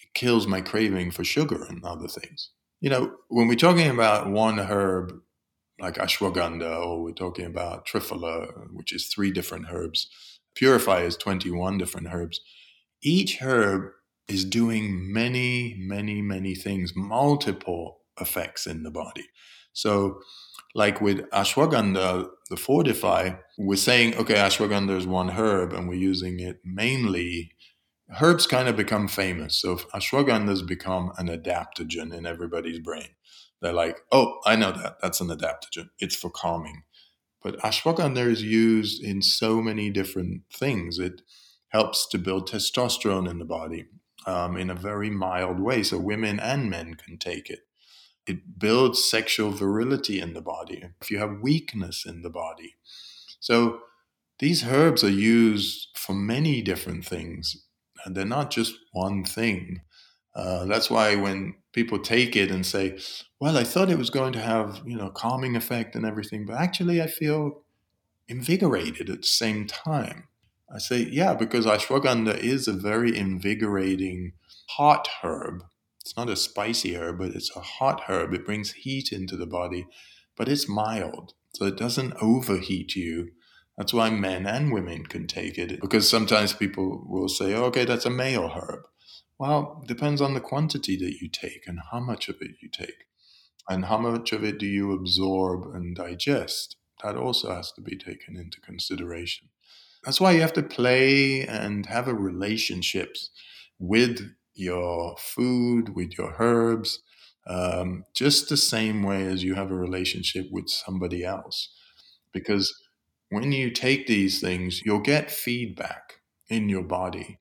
[0.00, 2.50] it kills my craving for sugar and other things
[2.84, 5.10] you know, when we're talking about one herb
[5.80, 10.06] like ashwagandha, or we're talking about triphala, which is three different herbs,
[10.54, 12.42] purify is 21 different herbs.
[13.02, 13.90] Each herb
[14.28, 19.28] is doing many, many, many things, multiple effects in the body.
[19.72, 20.20] So,
[20.74, 26.38] like with ashwagandha, the fortify, we're saying, okay, ashwagandha is one herb and we're using
[26.38, 27.52] it mainly
[28.20, 29.56] herbs kind of become famous.
[29.56, 33.08] So ashwagandha has become an adaptogen in everybody's brain.
[33.60, 34.96] They're like, oh, I know that.
[35.00, 35.88] That's an adaptogen.
[35.98, 36.82] It's for calming.
[37.42, 40.98] But ashwagandha is used in so many different things.
[40.98, 41.22] It
[41.68, 43.86] helps to build testosterone in the body
[44.26, 45.82] um, in a very mild way.
[45.82, 47.60] So women and men can take it.
[48.26, 50.82] It builds sexual virility in the body.
[51.00, 52.76] If you have weakness in the body.
[53.40, 53.80] So
[54.38, 57.63] these herbs are used for many different things
[58.10, 59.80] they're not just one thing.
[60.34, 62.98] Uh, that's why when people take it and say,
[63.40, 66.56] "Well, I thought it was going to have you know calming effect and everything, but
[66.56, 67.62] actually I feel
[68.28, 70.28] invigorated at the same time,"
[70.74, 74.32] I say, "Yeah, because ashwagandha is a very invigorating
[74.70, 75.62] hot herb.
[76.00, 78.34] It's not a spicy herb, but it's a hot herb.
[78.34, 79.86] It brings heat into the body,
[80.36, 81.34] but it's mild.
[81.54, 83.30] So it doesn't overheat you.
[83.76, 87.84] That's why men and women can take it because sometimes people will say, oh, okay,
[87.84, 88.86] that's a male herb.
[89.38, 93.06] Well, depends on the quantity that you take and how much of it you take.
[93.68, 96.76] And how much of it do you absorb and digest?
[97.02, 99.48] That also has to be taken into consideration.
[100.04, 103.30] That's why you have to play and have a relationships
[103.78, 107.00] with your food, with your herbs,
[107.46, 111.70] um, just the same way as you have a relationship with somebody else.
[112.32, 112.72] Because
[113.34, 117.38] when you take these things, you'll get feedback in your body.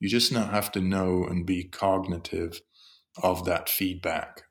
[0.00, 2.60] You just now have to know and be cognitive
[3.22, 4.42] of that feedback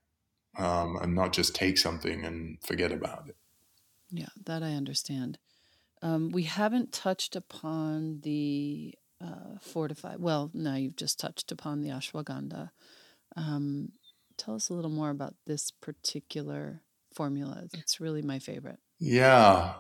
[0.58, 3.36] um, and not just take something and forget about it.
[4.12, 5.40] Yeah, that I understand.
[6.02, 10.20] Um, we haven't touched upon the uh, fortified.
[10.20, 12.70] Well, no, you've just touched upon the ashwagandha.
[13.36, 13.94] Um,
[14.38, 16.82] tell us a little more about this particular
[17.16, 17.64] formula.
[17.74, 18.80] It's really my favorite.
[19.00, 19.76] Yeah.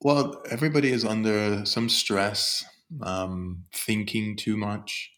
[0.00, 2.64] Well, everybody is under some stress,
[3.02, 5.10] um, thinking too much.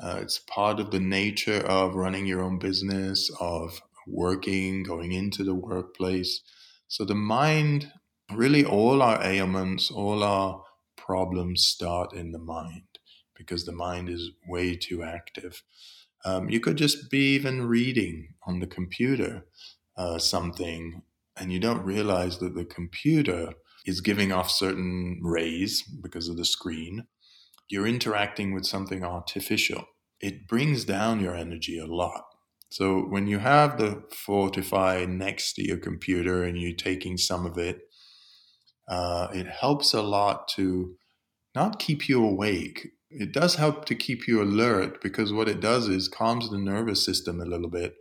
[0.00, 5.44] Uh, it's part of the nature of running your own business, of working, going into
[5.44, 6.42] the workplace.
[6.88, 7.92] So the mind,
[8.32, 10.62] really, all our ailments, all our
[10.96, 12.84] problems start in the mind
[13.36, 15.62] because the mind is way too active.
[16.24, 19.46] Um, you could just be even reading on the computer
[19.96, 21.02] uh, something,
[21.36, 23.54] and you don't realize that the computer
[23.86, 27.06] is giving off certain rays because of the screen.
[27.68, 29.84] You're interacting with something artificial.
[30.20, 32.24] It brings down your energy a lot.
[32.70, 37.56] So when you have the Fortify next to your computer and you're taking some of
[37.56, 37.80] it,
[38.88, 40.96] uh, it helps a lot to
[41.54, 45.88] not keep you awake, it does help to keep you alert because what it does
[45.88, 47.94] is calms the nervous system a little bit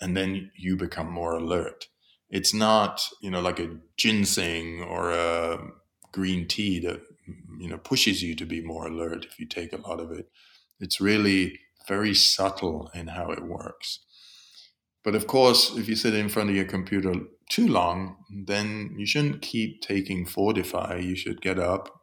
[0.00, 1.86] and then you become more alert.
[2.30, 5.58] It's not, you know, like a ginseng or a
[6.12, 7.00] green tea that,
[7.60, 10.28] you know, pushes you to be more alert if you take a lot of it.
[10.80, 14.00] It's really very subtle in how it works.
[15.04, 17.14] But of course, if you sit in front of your computer
[17.48, 20.96] too long, then you shouldn't keep taking Fortify.
[20.96, 22.00] You should get up,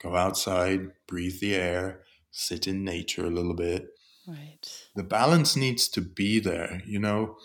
[0.00, 3.88] go outside, breathe the air, sit in nature a little bit.
[4.28, 4.66] Right.
[4.94, 6.80] The balance needs to be there.
[6.86, 7.36] You know,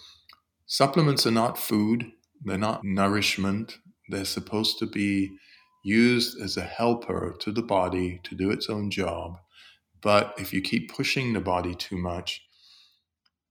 [0.67, 2.11] supplements are not food,
[2.43, 3.77] they're not nourishment.
[4.09, 5.29] They're supposed to be
[5.83, 9.37] used as a helper to the body to do its own job.
[10.01, 12.41] But if you keep pushing the body too much,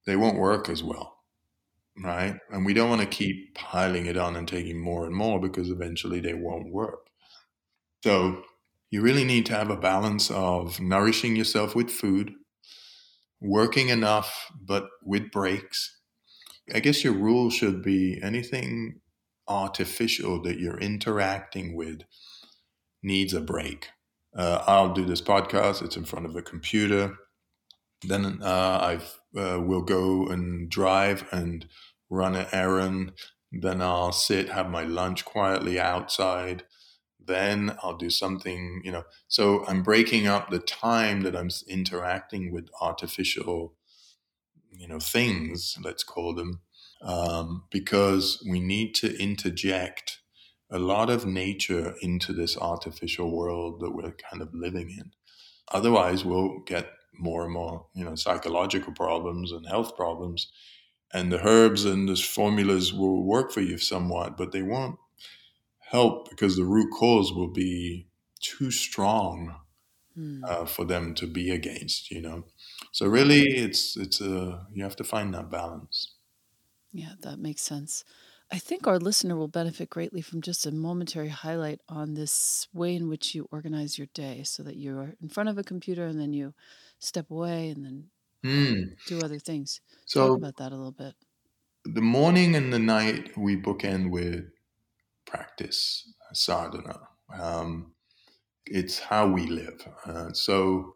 [0.07, 1.17] they won't work as well.
[2.03, 2.37] Right.
[2.51, 5.69] And we don't want to keep piling it on and taking more and more because
[5.69, 7.09] eventually they won't work.
[8.05, 8.43] So
[8.91, 12.33] you really need to have a balance of nourishing yourself with food,
[13.41, 15.98] working enough, but with breaks.
[16.75, 19.01] I guess your rule should be anything
[19.47, 22.03] artificial that you're interacting with
[23.03, 23.89] needs a break.
[24.37, 27.15] Uh, I'll do this podcast, it's in front of a computer.
[28.07, 28.99] Then uh,
[29.35, 31.67] I uh, will go and drive and
[32.11, 33.13] run an errand.
[33.51, 36.65] Then I'll sit, have my lunch quietly outside
[37.29, 39.05] then I'll do something, you know.
[39.29, 43.75] So I'm breaking up the time that I'm interacting with artificial,
[44.79, 46.61] you know, things, let's call them,
[47.03, 50.19] um, because we need to interject
[50.71, 55.13] a lot of nature into this artificial world that we're kind of living in.
[55.73, 60.51] Otherwise, we'll get more and more, you know, psychological problems and health problems.
[61.13, 64.99] And the herbs and the formulas will work for you somewhat, but they won't
[65.91, 68.07] help because the root cause will be
[68.41, 69.57] too strong
[70.17, 70.41] mm.
[70.45, 72.45] uh, for them to be against you know
[72.93, 76.15] so really it's it's a you have to find that balance
[76.93, 78.05] yeah that makes sense
[78.51, 82.95] i think our listener will benefit greatly from just a momentary highlight on this way
[82.95, 86.21] in which you organize your day so that you're in front of a computer and
[86.21, 86.55] then you
[86.99, 88.05] step away and then
[88.45, 88.85] mm.
[89.07, 91.15] do other things so talk about that a little bit
[91.85, 94.45] the morning and the night we bookend with
[95.25, 97.01] practice sadhana.
[97.39, 97.93] Um,
[98.67, 99.87] it's how we live.
[100.05, 100.95] Uh, so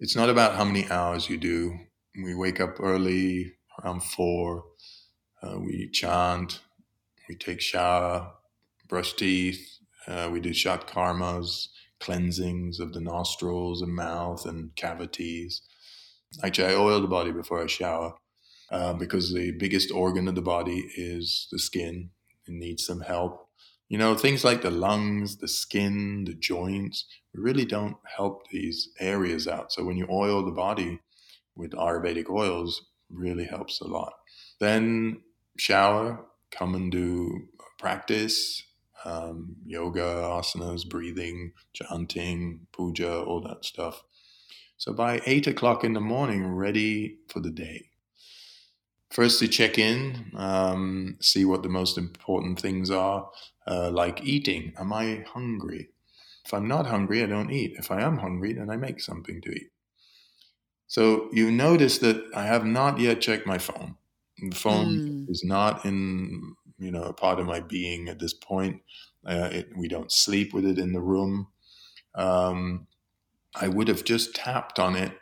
[0.00, 1.78] it's not about how many hours you do.
[2.24, 4.64] We wake up early, around four.
[5.42, 6.60] Uh, we chant.
[7.28, 8.32] We take shower,
[8.88, 9.78] brush teeth.
[10.08, 11.68] Uh, we do shat karmas,
[12.00, 15.60] cleansings of the nostrils and mouth and cavities.
[16.42, 18.14] Actually, I oil the body before I shower
[18.70, 22.10] uh, because the biggest organ of the body is the skin.
[22.46, 23.49] It needs some help.
[23.90, 28.88] You know, things like the lungs, the skin, the joints, we really don't help these
[29.00, 29.72] areas out.
[29.72, 31.00] So when you oil the body
[31.56, 34.12] with Ayurvedic oils, really helps a lot.
[34.60, 35.22] Then
[35.58, 37.48] shower, come and do
[37.80, 38.62] practice,
[39.04, 44.04] um, yoga, asanas, breathing, chanting, puja, all that stuff.
[44.76, 47.89] So by eight o'clock in the morning, ready for the day.
[49.10, 53.28] First, to check in, um, see what the most important things are,
[53.66, 54.72] uh, like eating.
[54.78, 55.88] Am I hungry?
[56.44, 57.74] If I'm not hungry, I don't eat.
[57.76, 59.70] If I am hungry, then I make something to eat.
[60.86, 63.96] So you notice that I have not yet checked my phone.
[64.38, 65.30] The phone mm.
[65.30, 68.80] is not in you know a part of my being at this point.
[69.24, 71.48] Uh, it, we don't sleep with it in the room.
[72.14, 72.86] Um,
[73.54, 75.12] I would have just tapped on it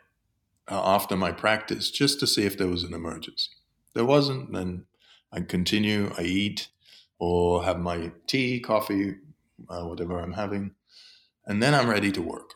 [0.67, 3.51] uh, after my practice just to see if there was an emergency.
[3.93, 4.85] There wasn't, then
[5.31, 6.11] I continue.
[6.17, 6.69] I eat
[7.19, 9.15] or have my tea, coffee,
[9.69, 10.71] uh, whatever I'm having,
[11.45, 12.53] and then I'm ready to work.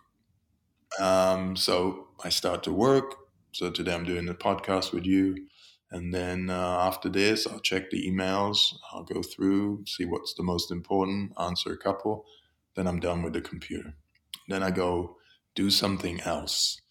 [0.99, 3.15] Um, so I start to work.
[3.51, 5.47] So today I'm doing the podcast with you.
[5.91, 8.73] And then uh, after this, I'll check the emails.
[8.91, 12.25] I'll go through, see what's the most important, answer a couple.
[12.75, 13.93] Then I'm done with the computer.
[14.47, 15.17] Then I go
[15.53, 16.81] do something else.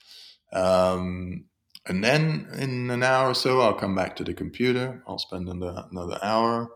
[0.52, 1.46] Um,
[1.86, 5.02] and then in an hour or so, I'll come back to the computer.
[5.06, 6.70] I'll spend another, another hour.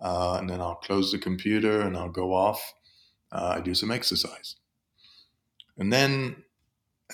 [0.00, 2.74] Uh, and then I'll close the computer and I'll go off.
[3.30, 4.56] Uh, I do some exercise.
[5.78, 6.42] And then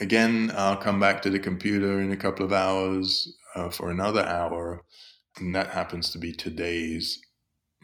[0.00, 4.24] again, I'll come back to the computer in a couple of hours uh, for another
[4.24, 4.84] hour,
[5.38, 7.20] and that happens to be today's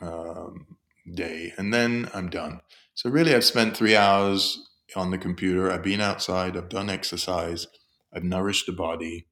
[0.01, 0.67] um,
[1.13, 2.61] day, and then I'm done.
[2.95, 5.71] So really, I've spent three hours on the computer.
[5.71, 6.57] I've been outside.
[6.57, 7.67] I've done exercise.
[8.13, 9.27] I've nourished the body.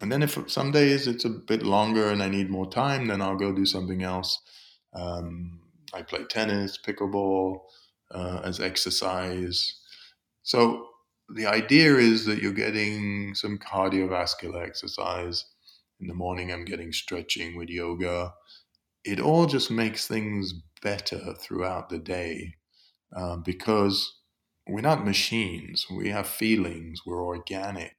[0.00, 3.20] And then if some days it's a bit longer and I need more time, then
[3.20, 4.40] I'll go do something else.
[4.94, 5.60] Um,
[5.92, 7.60] I play tennis, pickleball
[8.12, 9.80] uh, as exercise.
[10.42, 10.86] So
[11.34, 15.44] the idea is that you're getting some cardiovascular exercise.
[16.00, 18.34] In the morning, I'm getting stretching with yoga.
[19.04, 22.54] It all just makes things better throughout the day
[23.14, 24.14] uh, because
[24.68, 25.86] we're not machines.
[25.90, 27.00] We have feelings.
[27.04, 27.96] We're organic.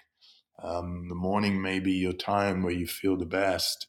[0.63, 3.87] Um, the morning may be your time where you feel the best.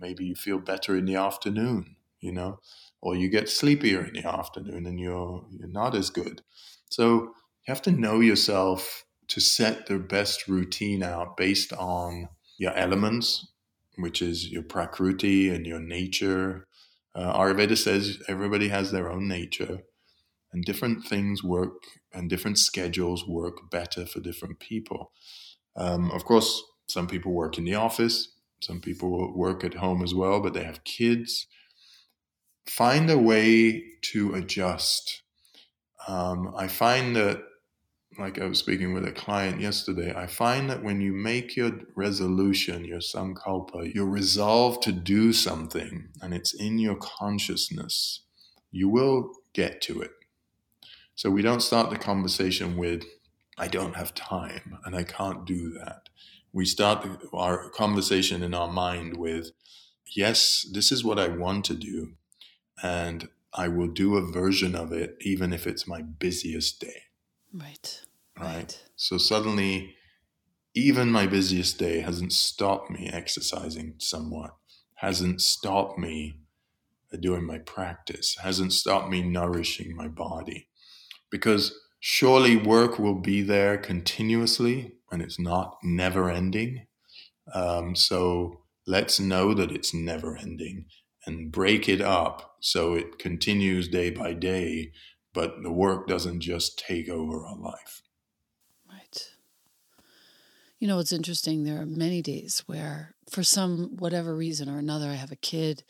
[0.00, 2.60] Maybe you feel better in the afternoon, you know,
[3.00, 6.42] or you get sleepier in the afternoon and you're you're not as good.
[6.88, 12.28] So you have to know yourself to set the best routine out based on
[12.58, 13.46] your elements,
[13.96, 16.66] which is your prakriti and your nature.
[17.14, 19.80] Uh, Ayurveda says everybody has their own nature,
[20.52, 21.82] and different things work
[22.12, 25.12] and different schedules work better for different people.
[25.78, 30.14] Um, of course, some people work in the office, some people work at home as
[30.14, 31.46] well, but they have kids.
[32.66, 35.22] Find a way to adjust.
[36.06, 37.42] Um, I find that
[38.18, 41.72] like I was speaking with a client yesterday, I find that when you make your
[41.94, 48.22] resolution, your sankalpa, your resolve to do something, and it's in your consciousness,
[48.72, 50.10] you will get to it.
[51.14, 53.04] So we don't start the conversation with,
[53.58, 56.08] I don't have time and I can't do that.
[56.52, 59.50] We start our conversation in our mind with,
[60.14, 62.14] yes, this is what I want to do,
[62.82, 67.02] and I will do a version of it even if it's my busiest day.
[67.52, 68.00] Right.
[68.38, 68.54] Right.
[68.54, 68.82] right.
[68.96, 69.96] So suddenly,
[70.74, 74.54] even my busiest day hasn't stopped me exercising somewhat,
[74.96, 76.40] hasn't stopped me
[77.12, 80.68] uh, doing my practice, hasn't stopped me nourishing my body.
[81.30, 86.86] Because surely work will be there continuously and it's not never ending.
[87.54, 90.86] Um, so let's know that it's never ending
[91.26, 94.92] and break it up so it continues day by day,
[95.32, 98.02] but the work doesn't just take over our life.
[98.90, 99.30] Right.
[100.78, 101.64] You know, it's interesting.
[101.64, 105.84] There are many days where, for some whatever reason or another, I have a kid.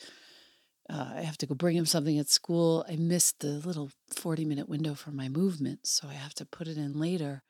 [0.91, 2.85] Uh, I have to go bring him something at school.
[2.89, 6.67] I missed the little 40 minute window for my movement, so I have to put
[6.67, 7.43] it in later.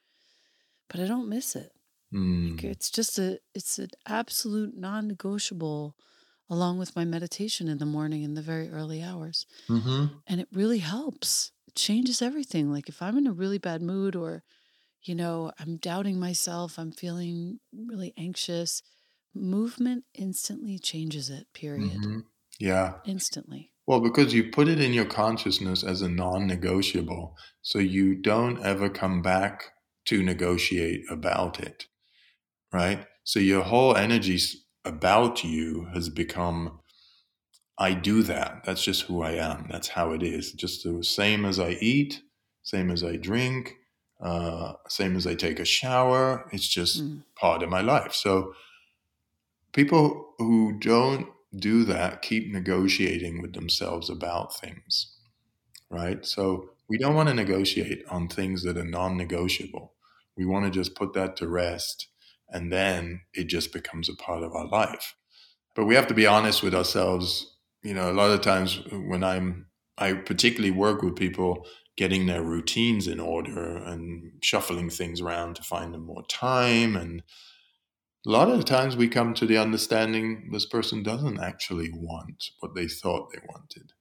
[0.89, 1.71] But I don't miss it.
[2.13, 2.63] Mm.
[2.65, 5.95] It's just a, it's an absolute non negotiable
[6.51, 9.47] along with my meditation in the morning in the very early hours.
[9.69, 10.07] Mm-hmm.
[10.27, 11.53] And it really helps.
[11.67, 12.73] It changes everything.
[12.73, 14.43] Like if I'm in a really bad mood or
[15.03, 18.83] you know, I'm doubting myself, I'm feeling really anxious.
[19.35, 22.01] Movement instantly changes it, period.
[22.01, 22.19] Mm-hmm.
[22.59, 22.95] Yeah.
[23.05, 23.71] Instantly.
[23.87, 27.37] Well, because you put it in your consciousness as a non negotiable.
[27.63, 29.73] So you don't ever come back
[30.07, 31.87] to negotiate about it.
[32.73, 33.07] Right.
[33.25, 34.39] So your whole energy
[34.85, 36.81] about you has become
[37.79, 38.65] I do that.
[38.65, 39.69] That's just who I am.
[39.71, 40.53] That's how it is.
[40.53, 42.23] Just the same as I eat,
[42.65, 43.77] same as I drink,
[44.21, 46.49] uh, same as I take a shower.
[46.53, 47.23] It's just mm.
[47.37, 48.15] part of my life.
[48.15, 48.53] So
[49.73, 55.17] people who don't do that keep negotiating with themselves about things.
[55.91, 56.25] right?
[56.25, 59.95] So we don't want to negotiate on things that are non negotiable.
[60.37, 62.09] We want to just put that to rest
[62.51, 65.15] and then it just becomes a part of our life.
[65.75, 67.57] But we have to be honest with ourselves.
[67.83, 69.67] You know, a lot of times when I'm,
[69.99, 75.63] I particularly work with people getting their routines in order and shuffling things around to
[75.63, 76.97] find them more time.
[76.97, 77.23] And
[78.29, 82.45] a lot of the times we come to the understanding this person doesn't actually want
[82.61, 83.93] what they thought they wanted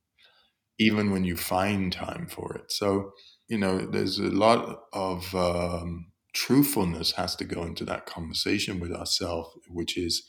[0.80, 2.72] even when you find time for it.
[2.72, 3.12] So,
[3.48, 8.92] you know, there's a lot of um, truthfulness has to go into that conversation with
[8.92, 10.28] ourselves, which is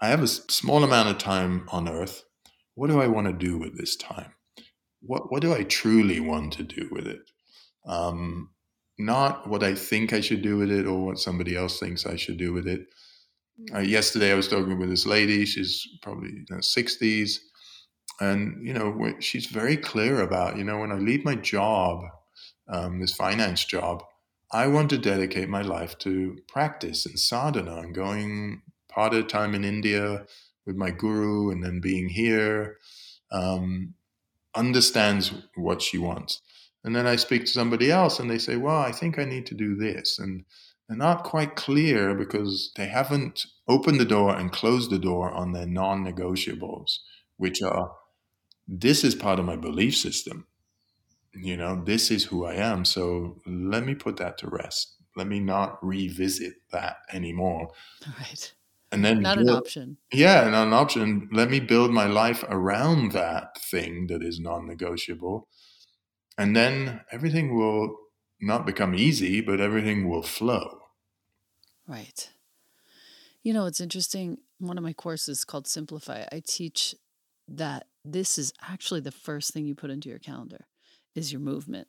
[0.00, 2.22] I have a small amount of time on earth.
[2.74, 4.34] What do I want to do with this time?
[5.00, 7.22] What, what do I truly want to do with it?
[7.84, 8.50] Um,
[8.98, 12.16] not what I think I should do with it or what somebody else thinks I
[12.16, 12.86] should do with it.
[13.74, 15.44] Uh, yesterday, I was talking with this lady.
[15.44, 17.38] She's probably in her 60s
[18.20, 22.00] and you know she's very clear about you know when i leave my job
[22.68, 24.02] um, this finance job
[24.52, 29.28] i want to dedicate my life to practice and sadhana and going part of the
[29.28, 30.24] time in india
[30.66, 32.76] with my guru and then being here
[33.30, 33.94] um,
[34.54, 36.40] understands what she wants
[36.84, 39.46] and then i speak to somebody else and they say well i think i need
[39.46, 40.44] to do this and
[40.88, 45.52] they're not quite clear because they haven't opened the door and closed the door on
[45.52, 46.98] their non-negotiables
[47.36, 47.92] which are
[48.68, 50.46] this is part of my belief system.
[51.34, 52.84] You know, this is who I am.
[52.84, 54.96] So let me put that to rest.
[55.16, 57.70] Let me not revisit that anymore.
[58.18, 58.52] Right.
[58.92, 59.96] And then not build, an option.
[60.12, 61.28] Yeah, not an option.
[61.32, 65.48] Let me build my life around that thing that is non-negotiable.
[66.38, 67.96] And then everything will
[68.40, 70.78] not become easy, but everything will flow.
[71.86, 72.30] Right.
[73.42, 74.38] You know, it's interesting.
[74.58, 76.94] One of my courses called Simplify, I teach
[77.48, 80.66] that this is actually the first thing you put into your calendar
[81.14, 81.88] is your movement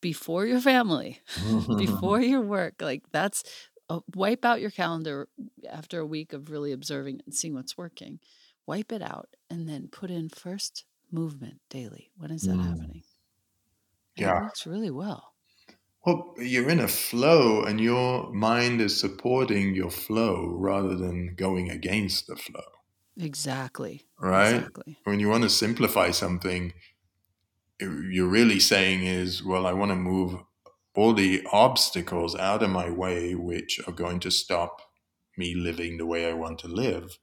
[0.00, 1.20] before your family,
[1.78, 2.74] before your work.
[2.80, 3.44] Like that's
[3.88, 5.28] uh, wipe out your calendar
[5.68, 8.18] after a week of really observing and seeing what's working.
[8.66, 12.10] Wipe it out and then put in first movement daily.
[12.16, 12.64] When is that mm.
[12.64, 13.02] happening?
[14.16, 14.38] Yeah.
[14.38, 15.32] It works really well.
[16.04, 21.70] Well, you're in a flow and your mind is supporting your flow rather than going
[21.70, 22.64] against the flow.
[23.20, 24.02] Exactly.
[24.18, 24.56] Right?
[24.56, 24.98] Exactly.
[25.04, 26.72] When you want to simplify something,
[27.80, 30.40] you're really saying is, well, I want to move
[30.94, 34.82] all the obstacles out of my way, which are going to stop
[35.36, 37.18] me living the way I want to live.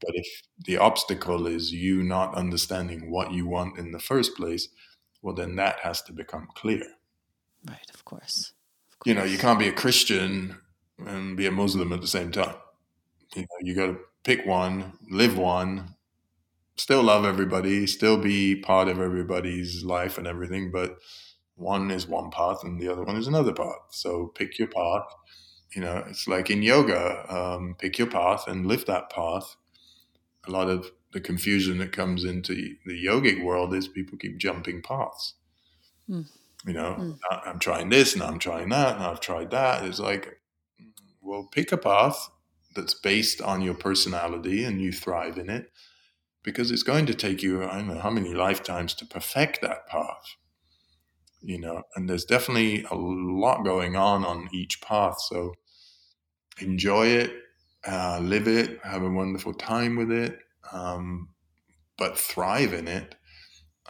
[0.00, 0.26] But if
[0.64, 4.68] the obstacle is you not understanding what you want in the first place,
[5.22, 6.84] well, then that has to become clear.
[7.68, 8.52] Right, of course.
[8.90, 9.06] Of course.
[9.06, 10.58] You know, you can't be a Christian
[10.98, 12.56] and be a Muslim at the same time.
[13.34, 15.94] You know, you got to pick one, live one,
[16.76, 20.98] still love everybody, still be part of everybody's life and everything, but
[21.54, 23.86] one is one path and the other one is another path.
[23.90, 25.06] So pick your path.
[25.74, 29.56] You know, it's like in yoga, um, pick your path and live that path.
[30.46, 34.82] A lot of the confusion that comes into the yogic world is people keep jumping
[34.82, 35.34] paths.
[36.08, 36.26] Mm.
[36.66, 37.18] You know, mm.
[37.30, 39.84] I'm trying this and I'm trying that and I've tried that.
[39.84, 40.40] It's like,
[41.20, 42.30] well, pick a path
[42.74, 45.70] that's based on your personality and you thrive in it
[46.42, 49.86] because it's going to take you i don't know how many lifetimes to perfect that
[49.88, 50.36] path
[51.40, 55.54] you know and there's definitely a lot going on on each path so
[56.60, 57.32] enjoy it
[57.86, 60.38] uh, live it have a wonderful time with it
[60.72, 61.28] um,
[61.98, 63.14] but thrive in it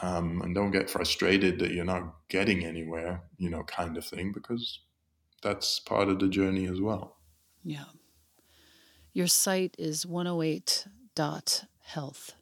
[0.00, 4.32] um, and don't get frustrated that you're not getting anywhere you know kind of thing
[4.32, 4.80] because
[5.42, 7.16] that's part of the journey as well
[7.64, 7.84] yeah
[9.12, 12.32] your site is 108.health.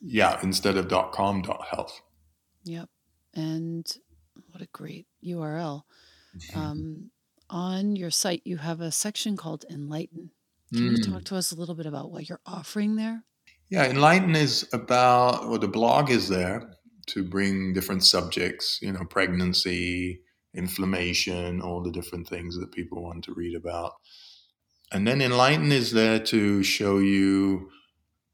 [0.00, 2.02] Yeah, instead of .com .health.
[2.64, 2.90] Yep.
[3.32, 3.86] And
[4.50, 5.84] what a great URL.
[6.54, 7.10] Um,
[7.48, 10.32] on your site, you have a section called Enlighten.
[10.72, 10.98] Can mm.
[10.98, 13.24] you talk to us a little bit about what you're offering there?
[13.70, 16.70] Yeah, Enlighten is about, well, the blog is there
[17.08, 20.20] to bring different subjects, you know, pregnancy,
[20.54, 23.92] inflammation, all the different things that people want to read about.
[24.92, 27.70] And then enlighten is there to show you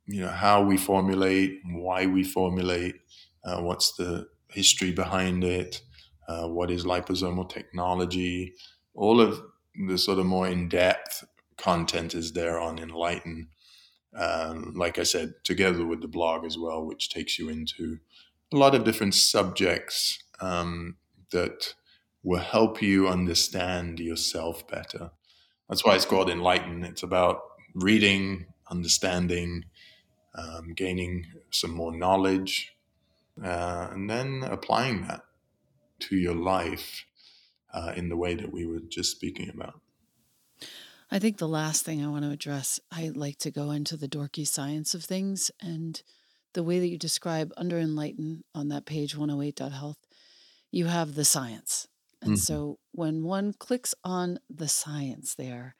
[0.06, 2.96] you know how we formulate why we formulate
[3.44, 5.80] uh, what's the history behind it
[6.28, 8.54] uh, what is liposomal technology.
[8.94, 9.40] All of
[9.88, 11.24] the sort of more in-depth
[11.56, 13.48] content is there on enlighten
[14.16, 17.98] um, like i said together with the blog as well which takes you into
[18.52, 20.96] a lot of different subjects um,
[21.30, 21.74] that
[22.22, 25.10] will help you understand yourself better
[25.70, 26.82] that's why it's called Enlighten.
[26.82, 27.42] It's about
[27.74, 29.66] reading, understanding,
[30.34, 32.72] um, gaining some more knowledge,
[33.42, 35.20] uh, and then applying that
[36.00, 37.04] to your life
[37.72, 39.80] uh, in the way that we were just speaking about.
[41.10, 44.08] I think the last thing I want to address, I like to go into the
[44.08, 46.00] dorky science of things and
[46.54, 49.98] the way that you describe under enlighten on that page 108.health,
[50.70, 51.88] you have the science.
[52.22, 52.38] And mm-hmm.
[52.38, 55.74] so when one clicks on the science there,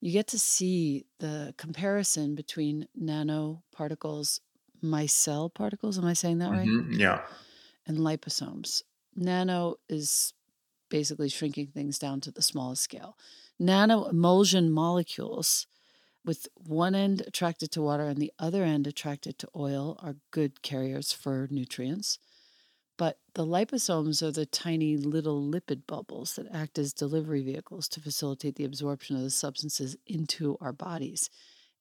[0.00, 4.40] you get to see the comparison between nanoparticles,
[4.82, 5.98] micelle particles.
[5.98, 6.68] Am I saying that right?
[6.68, 7.00] Mm-hmm.
[7.00, 7.22] Yeah.
[7.86, 8.82] And liposomes.
[9.16, 10.34] Nano is
[10.90, 13.16] basically shrinking things down to the smallest scale.
[13.58, 15.66] Nano emulsion molecules
[16.24, 20.62] with one end attracted to water and the other end attracted to oil are good
[20.62, 22.18] carriers for nutrients.
[22.96, 28.00] But the liposomes are the tiny little lipid bubbles that act as delivery vehicles to
[28.00, 31.28] facilitate the absorption of the substances into our bodies.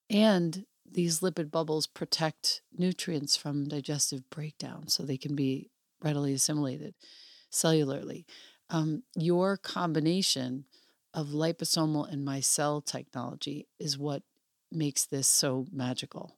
[0.09, 5.69] And these lipid bubbles protect nutrients from digestive breakdown so they can be
[6.01, 6.95] readily assimilated
[7.51, 8.25] cellularly.
[8.69, 10.65] Um, your combination
[11.13, 14.23] of liposomal and micelle technology is what
[14.71, 16.37] makes this so magical.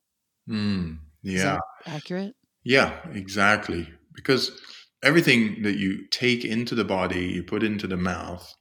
[0.50, 1.58] Mm, yeah.
[1.86, 2.36] accurate?
[2.64, 3.88] Yeah, exactly.
[4.14, 4.60] Because
[5.04, 8.54] everything that you take into the body, you put into the mouth,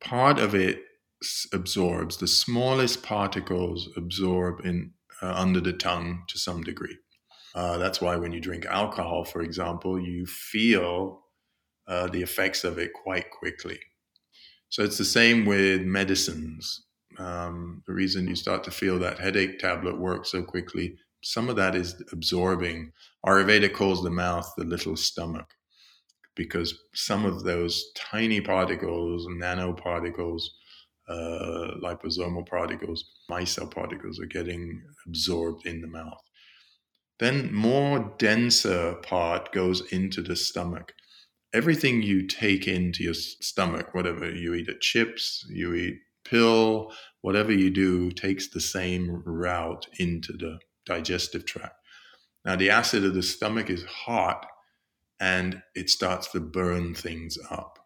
[0.00, 0.82] part of it
[1.52, 2.18] absorbs.
[2.18, 6.96] The smallest particles absorb in uh, under the tongue to some degree.
[7.54, 11.22] Uh, that's why when you drink alcohol, for example, you feel
[11.88, 13.78] uh, the effects of it quite quickly.
[14.68, 16.84] So it's the same with medicines.
[17.18, 21.56] Um, the reason you start to feel that headache tablet work so quickly, some of
[21.56, 22.92] that is absorbing.
[23.24, 25.46] Ayurveda calls the mouth the little stomach
[26.34, 30.42] because some of those tiny particles, nanoparticles,
[31.08, 36.20] uh, liposomal particles, micelle particles are getting absorbed in the mouth.
[37.18, 40.92] Then more denser part goes into the stomach
[41.56, 46.92] everything you take into your stomach, whatever you eat at chips, you eat pill,
[47.22, 51.76] whatever you do takes the same route into the digestive tract.
[52.44, 54.46] Now, the acid of the stomach is hot
[55.18, 57.78] and it starts to burn things up.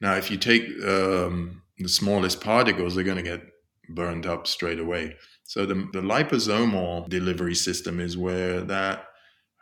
[0.00, 3.42] Now, if you take um, the smallest particles, they're going to get
[3.88, 5.16] burned up straight away.
[5.42, 9.06] So, the, the liposomal delivery system is where that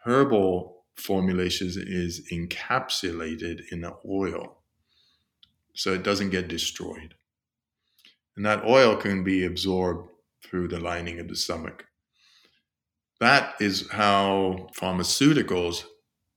[0.05, 4.59] herbal formulations is encapsulated in the oil
[5.75, 7.15] so it doesn't get destroyed.
[8.37, 10.11] And that oil can be absorbed
[10.45, 11.87] through the lining of the stomach.
[13.21, 15.85] That is how pharmaceuticals,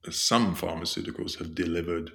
[0.09, 2.11] some pharmaceuticals, have delivered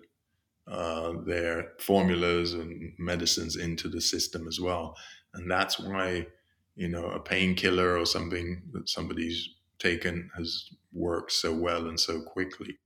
[0.69, 4.97] uh, their formulas and medicines into the system as well.
[5.35, 6.27] And that's why,
[6.75, 12.23] you know, a painkiller or something that somebody's taken has worked so well and so
[12.23, 12.79] quickly.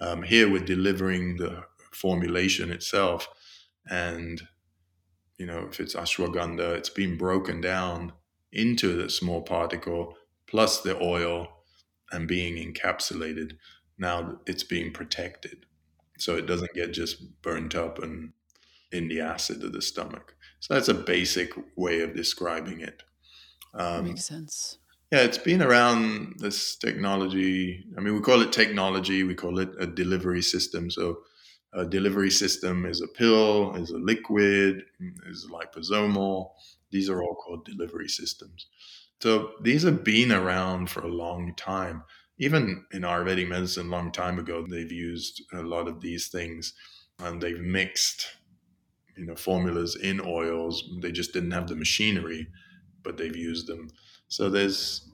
[0.00, 3.28] Um, here we're delivering the formulation itself,
[3.88, 4.42] and
[5.38, 8.12] you know if it's ashwagandha, it's been broken down
[8.52, 11.48] into the small particle plus the oil
[12.12, 13.52] and being encapsulated.
[13.98, 15.66] Now it's being protected,
[16.18, 18.32] so it doesn't get just burnt up and
[18.92, 20.36] in the acid of the stomach.
[20.60, 23.02] So that's a basic way of describing it.
[23.74, 24.78] Um, Makes sense.
[25.14, 27.84] Yeah, it's been around this technology.
[27.96, 30.90] I mean, we call it technology, we call it a delivery system.
[30.90, 31.18] So,
[31.72, 34.82] a delivery system is a pill, is a liquid,
[35.28, 36.50] is liposomal.
[36.90, 38.66] These are all called delivery systems.
[39.22, 42.02] So, these have been around for a long time.
[42.40, 46.74] Even in Ayurvedic medicine, a long time ago, they've used a lot of these things
[47.20, 48.26] and they've mixed
[49.16, 52.48] you know formulas in oils they just didn't have the machinery
[53.04, 53.88] but they've used them
[54.28, 55.08] so there's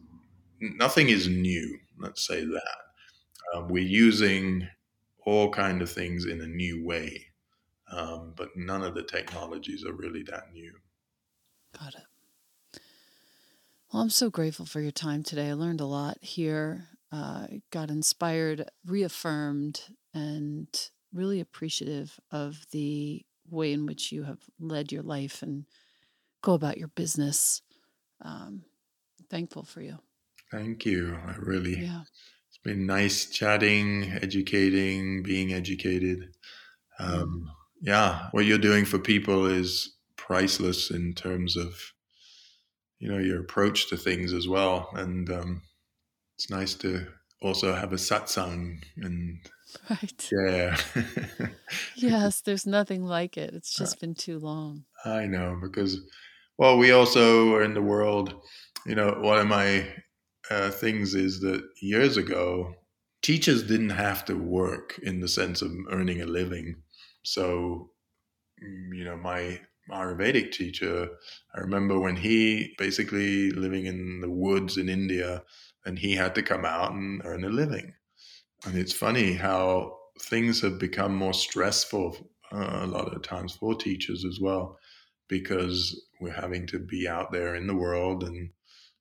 [0.60, 1.78] nothing is new.
[1.98, 2.78] Let's say that
[3.54, 4.68] um, we're using
[5.26, 7.26] all kind of things in a new way,
[7.92, 10.72] um, but none of the technologies are really that new.
[11.78, 12.80] Got it.
[13.92, 15.50] Well, I'm so grateful for your time today.
[15.50, 16.88] I learned a lot here.
[17.12, 19.82] Uh, got inspired, reaffirmed,
[20.14, 20.68] and
[21.12, 25.66] really appreciative of the way in which you have led your life and
[26.40, 27.62] go about your business.
[28.24, 28.64] Um,
[29.30, 29.98] thankful for you.
[30.50, 31.16] Thank you.
[31.26, 32.02] I really, yeah.
[32.48, 36.34] it's been nice chatting, educating, being educated.
[36.98, 37.50] Um,
[37.80, 41.74] yeah, what you're doing for people is priceless in terms of,
[42.98, 44.90] you know, your approach to things as well.
[44.94, 45.62] And um,
[46.36, 47.06] it's nice to
[47.42, 49.40] also have a satsang and
[49.90, 50.76] right yeah
[51.96, 56.00] yes there's nothing like it it's just uh, been too long i know because
[56.58, 58.34] well we also are in the world
[58.86, 59.86] you know, one of my
[60.50, 62.74] uh, things is that years ago,
[63.22, 66.76] teachers didn't have to work in the sense of earning a living.
[67.22, 67.90] So,
[68.62, 69.60] mm, you know, my
[69.90, 71.08] Ayurvedic teacher,
[71.54, 75.42] I remember when he basically living in the woods in India
[75.84, 77.94] and he had to come out and earn a living.
[78.64, 82.16] And it's funny how things have become more stressful
[82.52, 84.78] uh, a lot of times for teachers as well,
[85.28, 88.50] because we're having to be out there in the world and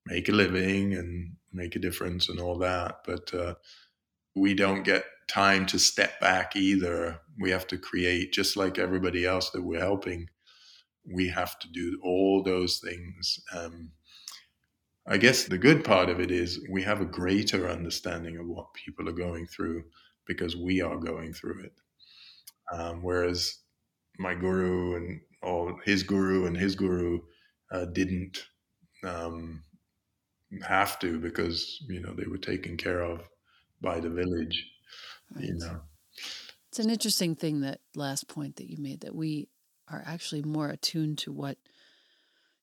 [0.10, 3.02] make a living and make a difference and all that.
[3.06, 3.56] But uh,
[4.36, 7.20] we don't get time to step back either.
[7.40, 10.28] We have to create, just like everybody else that we're helping,
[11.06, 13.40] we have to do all those things.
[13.56, 13.92] Um,
[15.08, 18.74] I guess the good part of it is we have a greater understanding of what
[18.74, 19.84] people are going through
[20.28, 21.74] because we are going through it.
[22.72, 23.58] Um, whereas
[24.20, 27.20] my guru and all his guru and his guru
[27.72, 28.46] uh, didn't
[29.04, 29.64] um,
[30.68, 33.22] have to because you know they were taken care of
[33.82, 34.66] by the village.
[35.34, 35.46] Right.
[35.46, 35.82] You know,
[36.70, 39.50] it's an interesting thing that last point that you made that we
[39.88, 41.58] are actually more attuned to what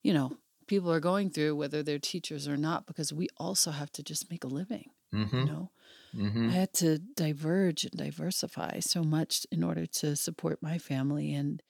[0.02, 3.90] you know people are going through whether they're teachers or not because we also have
[3.92, 5.36] to just make a living mm-hmm.
[5.36, 5.70] you know
[6.14, 6.48] mm-hmm.
[6.48, 11.62] i had to diverge and diversify so much in order to support my family and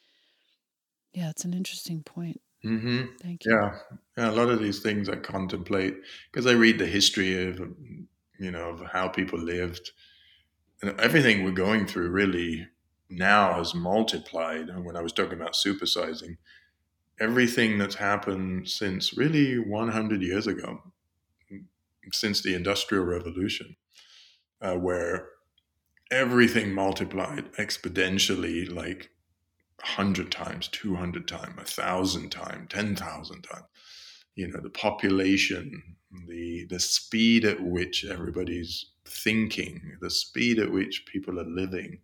[1.12, 3.04] yeah it's an interesting point mm-hmm.
[3.22, 3.78] thank you yeah.
[4.16, 5.96] yeah a lot of these things i contemplate
[6.30, 7.60] because i read the history of
[8.38, 9.92] you know of how people lived
[10.82, 12.68] and everything we're going through really
[13.08, 14.68] now has multiplied.
[14.68, 16.36] And when I was talking about supersizing,
[17.20, 20.82] everything that's happened since really 100 years ago,
[22.12, 23.76] since the Industrial Revolution,
[24.60, 25.28] uh, where
[26.10, 29.10] everything multiplied exponentially, like
[29.80, 33.64] 100 times, 200 times, 1,000 times, 10,000 times.
[34.34, 35.96] You know, the population,
[36.26, 42.00] the, the speed at which everybody's thinking, the speed at which people are living,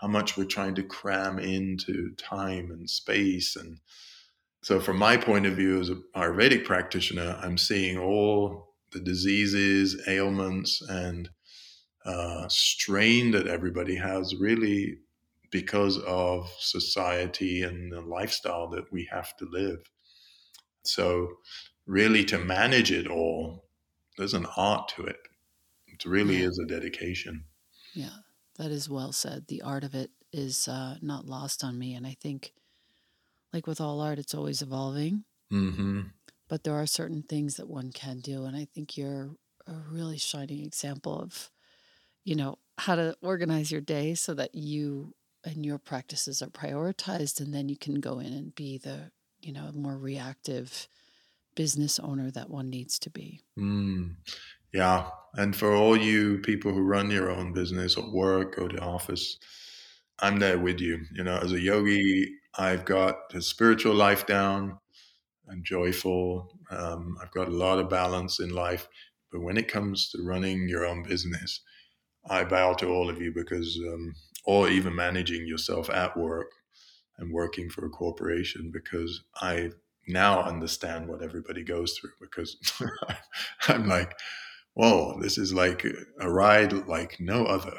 [0.00, 3.56] how much we're trying to cram into time and space.
[3.56, 3.78] And
[4.62, 10.02] so, from my point of view as an Ayurvedic practitioner, I'm seeing all the diseases,
[10.08, 11.28] ailments, and
[12.04, 14.98] uh, strain that everybody has really
[15.50, 19.90] because of society and the lifestyle that we have to live.
[20.84, 21.28] So,
[21.86, 23.64] really, to manage it all,
[24.16, 25.20] there's an art to it.
[25.86, 27.44] It really is a dedication.
[27.94, 28.18] Yeah.
[28.58, 29.46] That is well said.
[29.46, 31.94] The art of it is uh, not lost on me.
[31.94, 32.52] And I think,
[33.52, 35.24] like with all art, it's always evolving.
[35.52, 36.00] Mm-hmm.
[36.48, 38.44] But there are certain things that one can do.
[38.44, 39.30] And I think you're
[39.66, 41.50] a really shining example of,
[42.24, 45.14] you know, how to organize your day so that you
[45.44, 47.40] and your practices are prioritized.
[47.40, 49.10] And then you can go in and be the,
[49.40, 50.88] you know, more reactive
[51.54, 53.42] business owner that one needs to be.
[53.58, 54.16] Mm.
[54.72, 55.10] Yeah.
[55.34, 59.38] And for all you people who run your own business or work or the office,
[60.20, 61.00] I'm there with you.
[61.12, 64.78] You know, as a yogi, I've got the spiritual life down.
[65.50, 66.58] I'm joyful.
[66.70, 68.88] Um, I've got a lot of balance in life.
[69.32, 71.60] But when it comes to running your own business,
[72.28, 74.14] I bow to all of you because, um,
[74.48, 76.52] or even managing yourself at work
[77.18, 79.72] and working for a corporation, because I
[80.06, 82.12] now understand what everybody goes through.
[82.18, 82.56] Because
[83.68, 84.18] I'm like,
[84.72, 85.84] whoa, this is like
[86.18, 87.78] a ride like no other.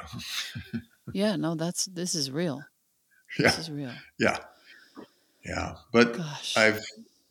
[1.12, 2.62] yeah, no, that's this is real.
[3.36, 3.48] Yeah.
[3.48, 3.92] This is real.
[4.20, 4.38] Yeah.
[5.44, 5.74] Yeah.
[5.92, 6.56] But Gosh.
[6.56, 6.80] I've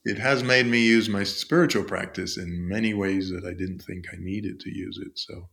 [0.04, 4.06] it has made me use my spiritual practice in many ways that I didn't think
[4.12, 5.18] I needed to use it.
[5.18, 5.48] So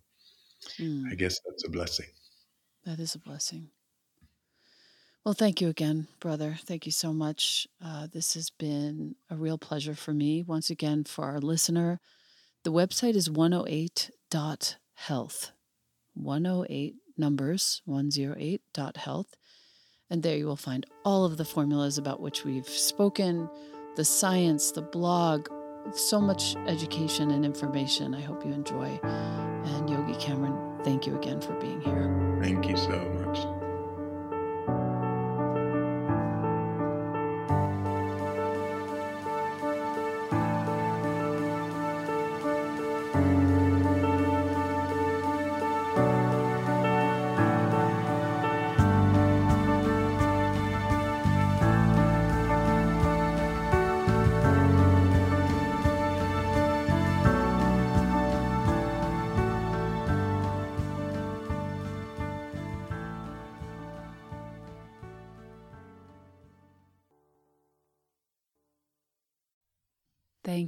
[0.81, 1.05] mm.
[1.09, 2.07] I guess that's a blessing.
[2.85, 3.71] That is a blessing.
[5.27, 6.57] Well, thank you again, brother.
[6.67, 7.67] Thank you so much.
[7.85, 10.45] Uh, this has been a real pleasure for me.
[10.45, 11.99] Once again, for our listener,
[12.63, 15.51] the website is 108.health.
[16.15, 19.35] 108 numbers, 108.health.
[20.09, 23.51] And there you will find all of the formulas about which we've spoken,
[23.97, 25.49] the science, the blog,
[25.93, 28.15] so much education and information.
[28.15, 29.01] I hope you enjoy.
[29.03, 32.39] And Yogi Cameron, thank you again for being here.
[32.41, 33.56] Thank you so much.